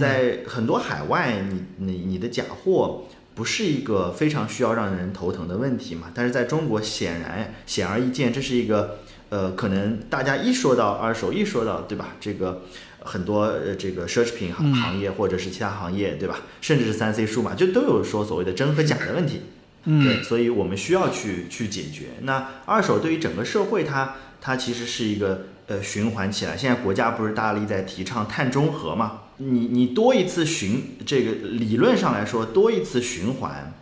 [0.00, 3.02] 在很多海外，你你你的假货。
[3.36, 6.10] 不是一个非常需要让人头疼的问题嘛？
[6.14, 12.16] 但是在中国，显然显而易见，这是一个呃，可能大家一说到二手，一说到对吧？
[12.18, 12.62] 这个
[13.00, 16.40] 很多呃，这个奢侈品行行业或者是其他行业对吧？
[16.62, 19.42] 甚至是三 C 数码，就都有说所谓的真和假的问题。
[19.84, 22.06] 嗯，对，所以我们需要去去解决。
[22.22, 26.56] 那二手对于整个社会，它它其实是一个呃循环起来。
[26.56, 29.20] 现在国家不是大力在提倡碳中和嘛？
[29.38, 33.72] 你你多一次循这个理论上来说多一次循环，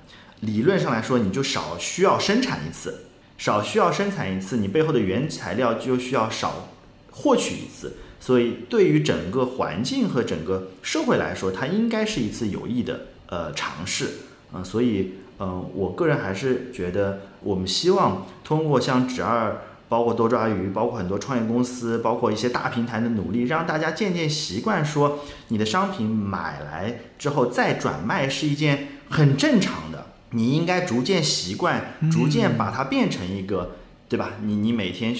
[0.40, 3.05] 理论上来说你就少需要生产一次，
[3.38, 6.68] 少需要生产一次，你背后的原材料就需要少
[7.11, 14.11] 获取一次，所以对于整个环境和整个社会来说，它应该是一次有益的呃尝试，
[14.52, 19.62] 嗯，所以嗯，我个人还是觉得我们希望通过像纸二。
[19.95, 25.20] 包括多抓鱼，包括很多创业公司，包括一些大平台的努力，让大家渐渐习惯说，
[25.51, 30.07] 你的商品买来之后再转卖是一件很正常的。
[30.30, 33.76] 你应该逐渐习惯，逐渐把它变成一个，
[34.09, 34.32] 对吧？
[34.42, 35.14] 你你每天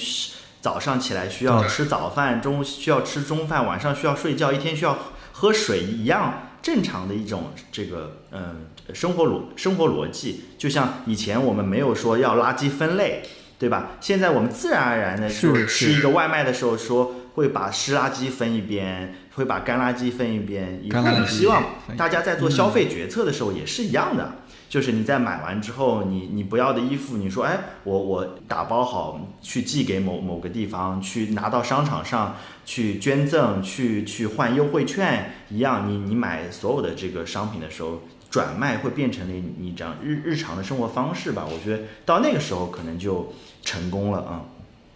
[0.59, 4.97] 早上起来需要吃早饭，中午需要吃中饭，晚上需要睡觉，一天需要
[5.31, 10.41] 喝水一样正常的一种这个嗯生活逻生活逻辑。
[10.57, 13.23] 就像以前我们没有说要垃圾分类，
[13.59, 13.91] 对吧？
[14.01, 19.15] 现在我们自然而然的就吃一个外卖的时候说会把湿垃圾分一边。
[19.35, 21.61] 会把干垃圾分一边，以后你希望
[21.97, 24.35] 大家在做消费决策的时候也是一样的，
[24.69, 38.03] 就是你在买完之后，你你不要的衣服，你说哎，我我打包好去寄给某某个地方，去拿到商场上去捐赠，去去换优惠券一样，你你买所有的这个商品的时候，
[38.35, 41.45] 转卖会变成了你这样日日常的生活方式吧？
[41.49, 43.31] 我觉得到那个时候可能就
[43.63, 44.43] 成功了啊。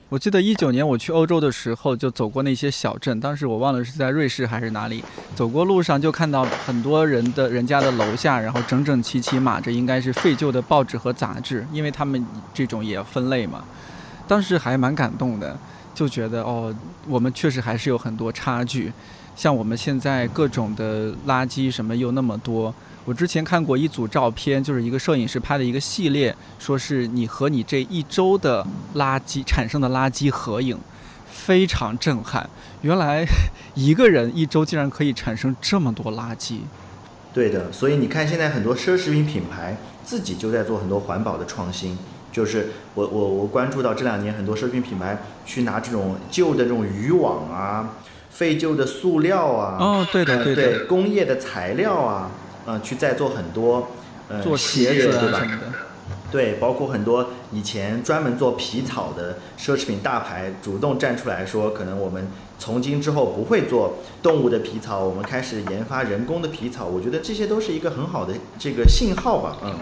[0.10, 3.18] 我记得一九年我去欧洲的时候，就走过那些小镇。
[3.22, 5.02] 当时我忘了是在瑞士还是哪里，
[5.38, 12.22] 走过路上就看到很多人的人家的楼下，然后整整齐齐码着应该是废旧的报纸和杂志，因为他们
[12.54, 13.64] 这种也分类嘛。
[14.28, 15.58] 当时还蛮感动的，
[15.96, 16.76] 就觉得哦，
[17.08, 18.92] 我们确实还是有很多差距。
[19.34, 22.76] 像我们现在各种的垃圾什么又那么多。
[23.10, 28.64] 我之前看过一组照片，就是一个摄影师拍的一个系列，说是你和你这一周的
[28.98, 30.78] 垃圾产生的垃圾合影，
[31.28, 32.48] 非常震撼。
[32.84, 33.26] 原来
[33.74, 36.60] 一个人一周竟然可以产生这么多垃圾。
[37.34, 41.98] 对的，所以你看现在很多奢侈品品牌自己就在做很多环保的创新，
[42.32, 47.96] 就是我我我关注到这两年很多奢侈品品牌去拿这种旧的这种渔网啊、
[48.30, 52.30] 废旧的塑料啊，哦对的对的，工业的材料啊。
[52.66, 53.90] 嗯，去再做很多，
[54.28, 55.42] 呃，做鞋子对吧？
[56.32, 62.28] 对，包括很多以前专门做皮草的奢侈品大牌，主动站出来说，可能我们
[62.60, 66.86] 从今之后不会做动物的皮草，我们开始研发人工的皮草。
[66.86, 69.58] 我觉得这些都是一个很好的这个信号吧。
[69.64, 69.74] 嗯，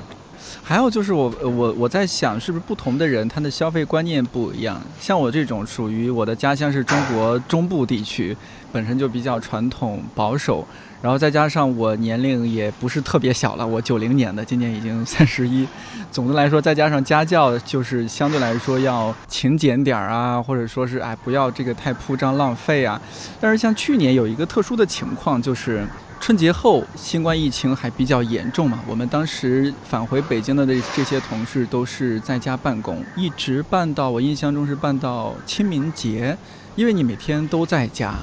[0.63, 4.81] 还有就是我我我在想，是不是不同的人他的消费观念不一样？
[5.01, 8.35] 像我这种属于我的家乡是中国中部地区，
[8.71, 10.65] 本身就比较传统保守。
[11.01, 15.67] 然后再加上我年龄也不是特别小了，我九零年的，今年已经 三十一。
[16.11, 22.99] 总的来说，再加上家教，就是相对来说要勤俭点儿啊，或者说是哎不要这个太铺张浪费啊。
[23.39, 25.85] 但是像去年有一个特殊的情况，就是
[26.19, 36.35] 春节后新冠疫情还比较严重嘛，我们当时返回北京的这这些同事都是在家办公，一直办到我印象中是办到清明节，
[36.75, 38.15] 因为你每天都在家。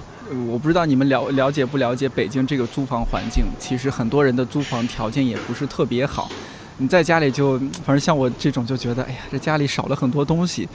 [0.49, 6.31] 我不知道你们了了解不了解北京这个租房环境，其实很多人的租房条件也不是特别好。
[6.79, 10.67] 你在家里就，反正像我这种就觉得，哎呀，这家里少了很多东西，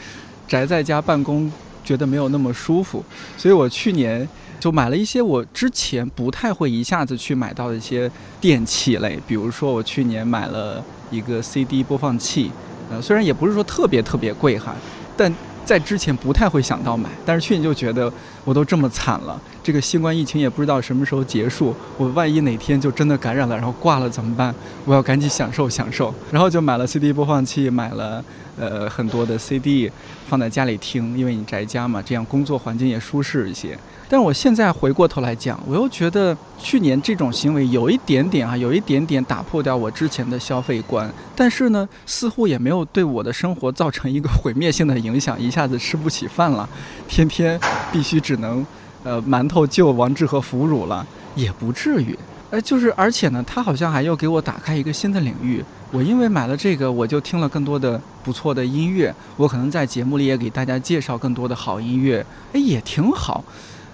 [0.48, 1.52] 宅在家办公
[1.84, 3.04] 觉得没有那么舒服。
[3.38, 4.28] 所以我去年
[4.60, 12.52] 就买了一些我之前不太会一下子去买到的一些电器类，比如说我去年买了一个 CD 播放器，
[12.92, 14.76] 呃，虽然也不是说特别特别贵哈，
[15.18, 15.34] 但。
[15.66, 18.12] 在之前不太会想到买，但是去年就觉得
[18.50, 24.52] 我都这么惨了，这个新冠疫情也不知道什么时候结束，我万一哪天就真的感染了，然后挂了怎么办？
[24.86, 28.26] 我要赶紧享受享受，然后就买了 CD 播放器，买了
[28.58, 29.92] 呃很多的 CD
[30.28, 33.78] 放在家里听，因为你宅家嘛，这样工作环境也舒适一些。
[34.12, 41.08] 但我现在回过头来讲，我又觉得去年这种行为有一点点啊，有一点点打破掉我之前的消费观。
[41.36, 46.68] 但是呢，似乎也没有对我的生活造成一个毁灭性的影响，一下子吃不起饭了，
[47.08, 47.60] 天天
[47.92, 48.66] 必须只能
[49.04, 51.06] 呃馒头就王致和腐乳了，
[51.36, 52.18] 也不至于。
[52.50, 55.64] 哎，就是而且呢，他好像还要给我打开一个新的领域。
[55.92, 63.44] 我因为买了这个，我就听了更多的不错的音乐，我可能在节目里也给大家介绍更多的好音乐，哎，也挺好。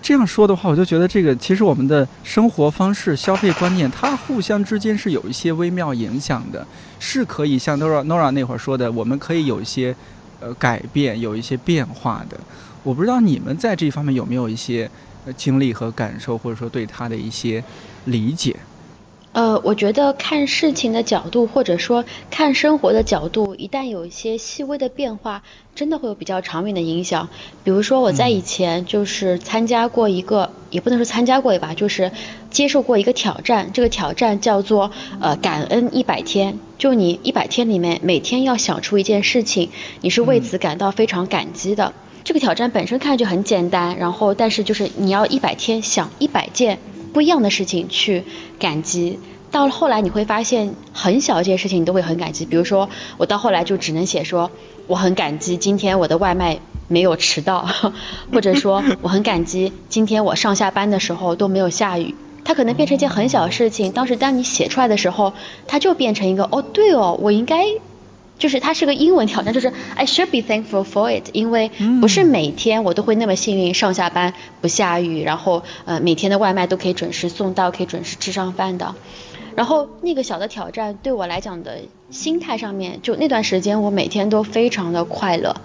[0.06, 6.64] 这样说的话，我就觉得这个其实我们的生活方式、消费观念，它互相之间是有一些微妙影响的，
[7.00, 9.96] 是可以像 Nora Nora 那会儿说的，我们可以有一些
[10.40, 12.40] 呃改变，有一些变化的。
[12.84, 14.88] 我不知道你们在这方面有没有一些
[15.36, 17.64] 经历和感受，或者说对他的一些
[18.04, 18.56] 理解。
[19.36, 25.44] 呃，我觉得看事情的角度，或者说看生活的角度，一旦有一些细微的变化，
[25.76, 27.28] 真的会有比较长远的影响。
[27.66, 32.14] 比如说我在以前就是参加过一个，也不能说参加过吧，就是
[32.50, 33.72] 接受过一个挑战。
[33.74, 39.70] 这个挑战叫做呃感恩一百天，就你一百天里面每天要想出一件事情，
[40.00, 41.92] 你是为此感到非常感激的。
[42.24, 46.80] 这个挑战本身看上去很简单，然后但是就是你要一百天想一百件。
[47.16, 48.26] 不一样的事情去
[48.60, 52.46] 感激，到了后来你会发现很小一件事情你都会很感激。
[52.46, 54.52] 比如说我到后来就只能写说
[54.88, 56.60] 我很感激今天我的外卖
[56.90, 57.66] 没有迟到，
[58.34, 62.14] 或者说我很感激今天我上下班的时候都没有下雨。
[62.44, 65.32] 它可能变成一件很小的事情，当时当你写出来的时候，
[65.68, 67.66] 它就变成一个哦，对哦，我应该。
[68.38, 71.72] 就是它是个英文挑战，就是 I should be thankful for it，因为
[72.02, 78.94] 不是每天我都会那么幸运上下班不下雨，然后呃每天的外卖都可以准时送到，可以准时吃上饭的。
[79.56, 81.80] 然后那个小的挑战对我来讲的
[82.10, 85.56] 心态上面，就那段时间我每天都非常的快乐。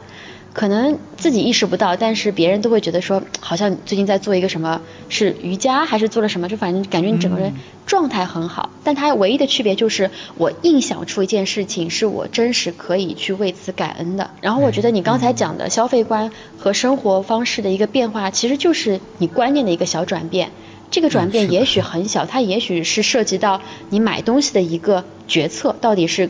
[0.52, 7.54] 可能自己意识不到，但是别人都会觉得说，好像最近在做一个什么，是瑜伽还是做了什么，就反正感觉你整个人
[7.86, 8.70] 状态很好。
[8.82, 14.30] 但它唯一的区别就是，我硬想出一件事情，是我真实可以去为此感恩的。
[14.40, 20.50] 然后我觉得你刚才讲的消费观和生活方式的一个变化，其实就是你观念的一个小转变。
[20.90, 26.28] 这个转变也许很小，它也许是涉及到你买东西的一个决策，到底是。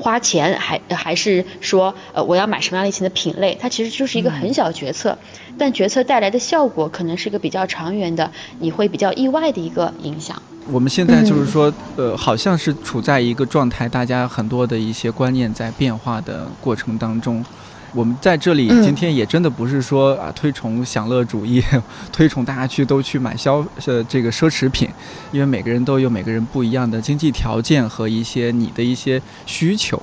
[0.00, 3.56] 花钱还还是说，呃，我要买什么样类型的品类？
[3.60, 5.16] 它其实就是一个很小决策，
[5.58, 10.40] 但决策带来的效果可能是一个比较长远的，你会比较意外的一个影响。
[10.70, 17.44] 我们现在就是说，呃，好像是处在一个状态，大家很多的一些观念在变化的过程当中。
[17.92, 21.62] 我们在这里今天也真的不是说啊推崇享乐主义，
[22.12, 24.88] 推崇大家去都去买消呃这个奢侈品，
[25.32, 30.00] 因为每个人都有每个人不一样的经济条件和一些你的一些需求，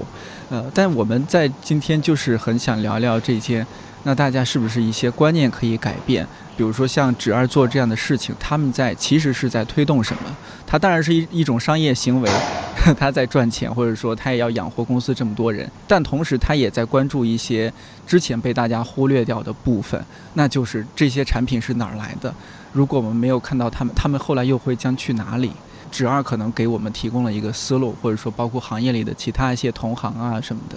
[0.49, 3.65] 呃，但我们在今天就是很想聊聊这些。
[4.03, 6.25] 那大家是不是一些观念可以改变？
[6.57, 10.35] 比如说像纸二做这样的事情，他们在其实是在推动什么？
[10.65, 12.29] 它当然是一一种商业行为，
[12.97, 15.69] 他在赚钱，或者说他也要养活公司这么多人。
[15.87, 17.71] 但同时他也在关注一些
[18.07, 20.03] 之前被大家忽略掉的部分，
[20.33, 22.33] 那就是这些产品是哪儿来的？
[22.73, 25.51] 如果我们没有看到他们，他们后来又会将去哪里？
[25.91, 30.75] 纸二可能给我们提供了一个思路，或者说包括行业里的其他一些同行啊什么的。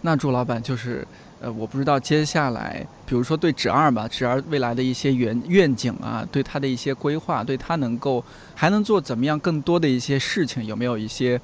[0.00, 1.06] 那祝老板就是。
[1.40, 8.22] 呃，我不知道接下来，比如说对纸二吧，纸二未来的一些愿愿景啊，对他的一些规划，对他能够
[8.54, 11.40] 还能做怎么样更多的一些事情，有没有一些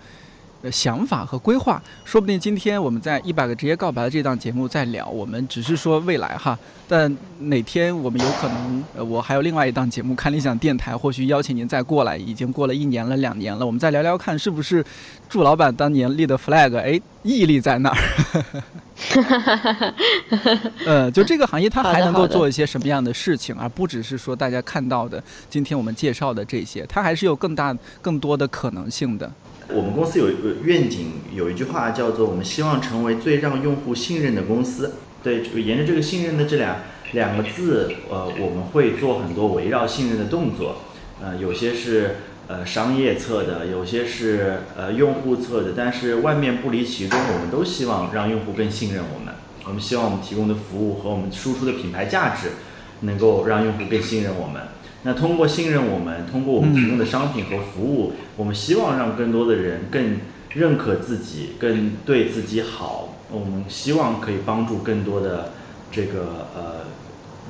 [0.60, 0.70] 呃？
[0.70, 14.84] 想法和规划，说不定今天我们在一百个职业告白的这档节目在聊，我们只是说未来哈，但哪天我们有可能，呃，我还有另外一档节目，看理想电台，或许邀请您再过来，已经过了一年了，两年了，我们再聊聊看，是不是
[15.26, 17.96] 祝老板当年立的 flag，哎，毅力在那儿。
[20.84, 29.30] 呃，就这个行业，它还能够做一些什么样的事情，而不只是说大家看到的今天我们介绍的这些，它还是有更大、更多的可能性的。
[29.68, 34.94] 我们公司有一个愿景，有一句话叫做“我们希望成为最让用户信任的公司”。
[35.24, 36.76] 对，沿着这个信任的这两
[37.12, 40.82] 两个字，呃，我们会做很多围绕信任的动作。
[41.20, 42.16] 呃，有些是
[42.48, 49.34] 呃商业侧的，有些是呃用户侧的，但是万变不离其中，我们都希望让用户更信任我们。
[49.64, 52.52] 我们希望我们提供的服务和我们输出的品牌价值，
[53.00, 54.62] 能够让用户更信任我们。
[55.02, 60.18] 那通过信任我们，通过我们提供的商品和服务，我们希望让更多的人更
[60.50, 63.14] 认可自己，更对自己好。
[63.30, 65.52] 我们希望可以帮助更多的
[65.90, 66.86] 这个呃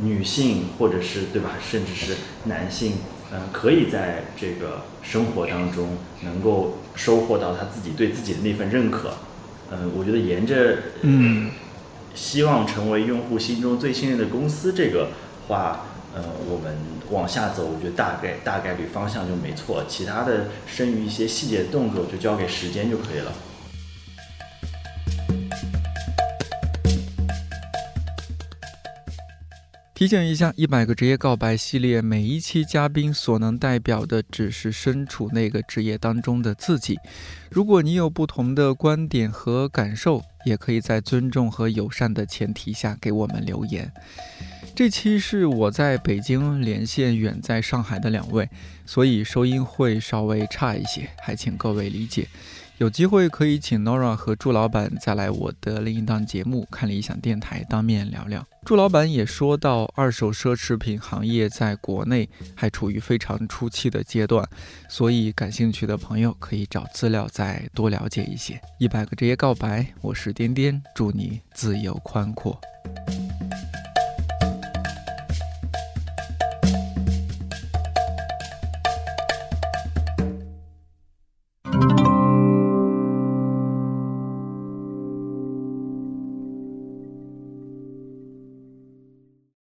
[0.02, 2.94] 女性，或者是对吧，甚至是男性，
[3.32, 9.14] 嗯，可以在这个生活当中能够收获到他自己对自己的那份认可。
[9.70, 11.50] 嗯，我觉得沿着嗯，
[12.14, 15.08] 希望成为用户心中最信任的公司这个
[15.48, 15.86] 话。
[16.14, 16.74] 呃，我们
[17.10, 23.30] 往下走，我觉得大概大概率方向就没错，其他的剩余一些细节的动作就交给时间就可以了。
[29.96, 36.98] 提醒一下，一百个职业告白系列，每一期嘉宾所能代表的只是身处那个职业当中的自己。
[37.50, 43.90] 如果你有不同的观点和感受，也可以在尊重和友善的前提下给我们留言。
[44.74, 48.50] 这期是我在北京连线远在上海的两位，
[48.84, 52.28] 所以收音会稍微差一些，还请各位理解。
[52.78, 58.46] 有机会可以请 Nora 和祝老板再来我的另一档节目《看理想电台》当面聊聊。
[58.66, 64.46] 祝老板也说到，二手奢侈品行业在国内还处于非常初期的阶段，
[64.90, 68.60] 所以感兴趣的朋友可以找资料再多了解一些。
[68.78, 72.60] 一百个职业告白，我是颠颠，祝你自由宽阔。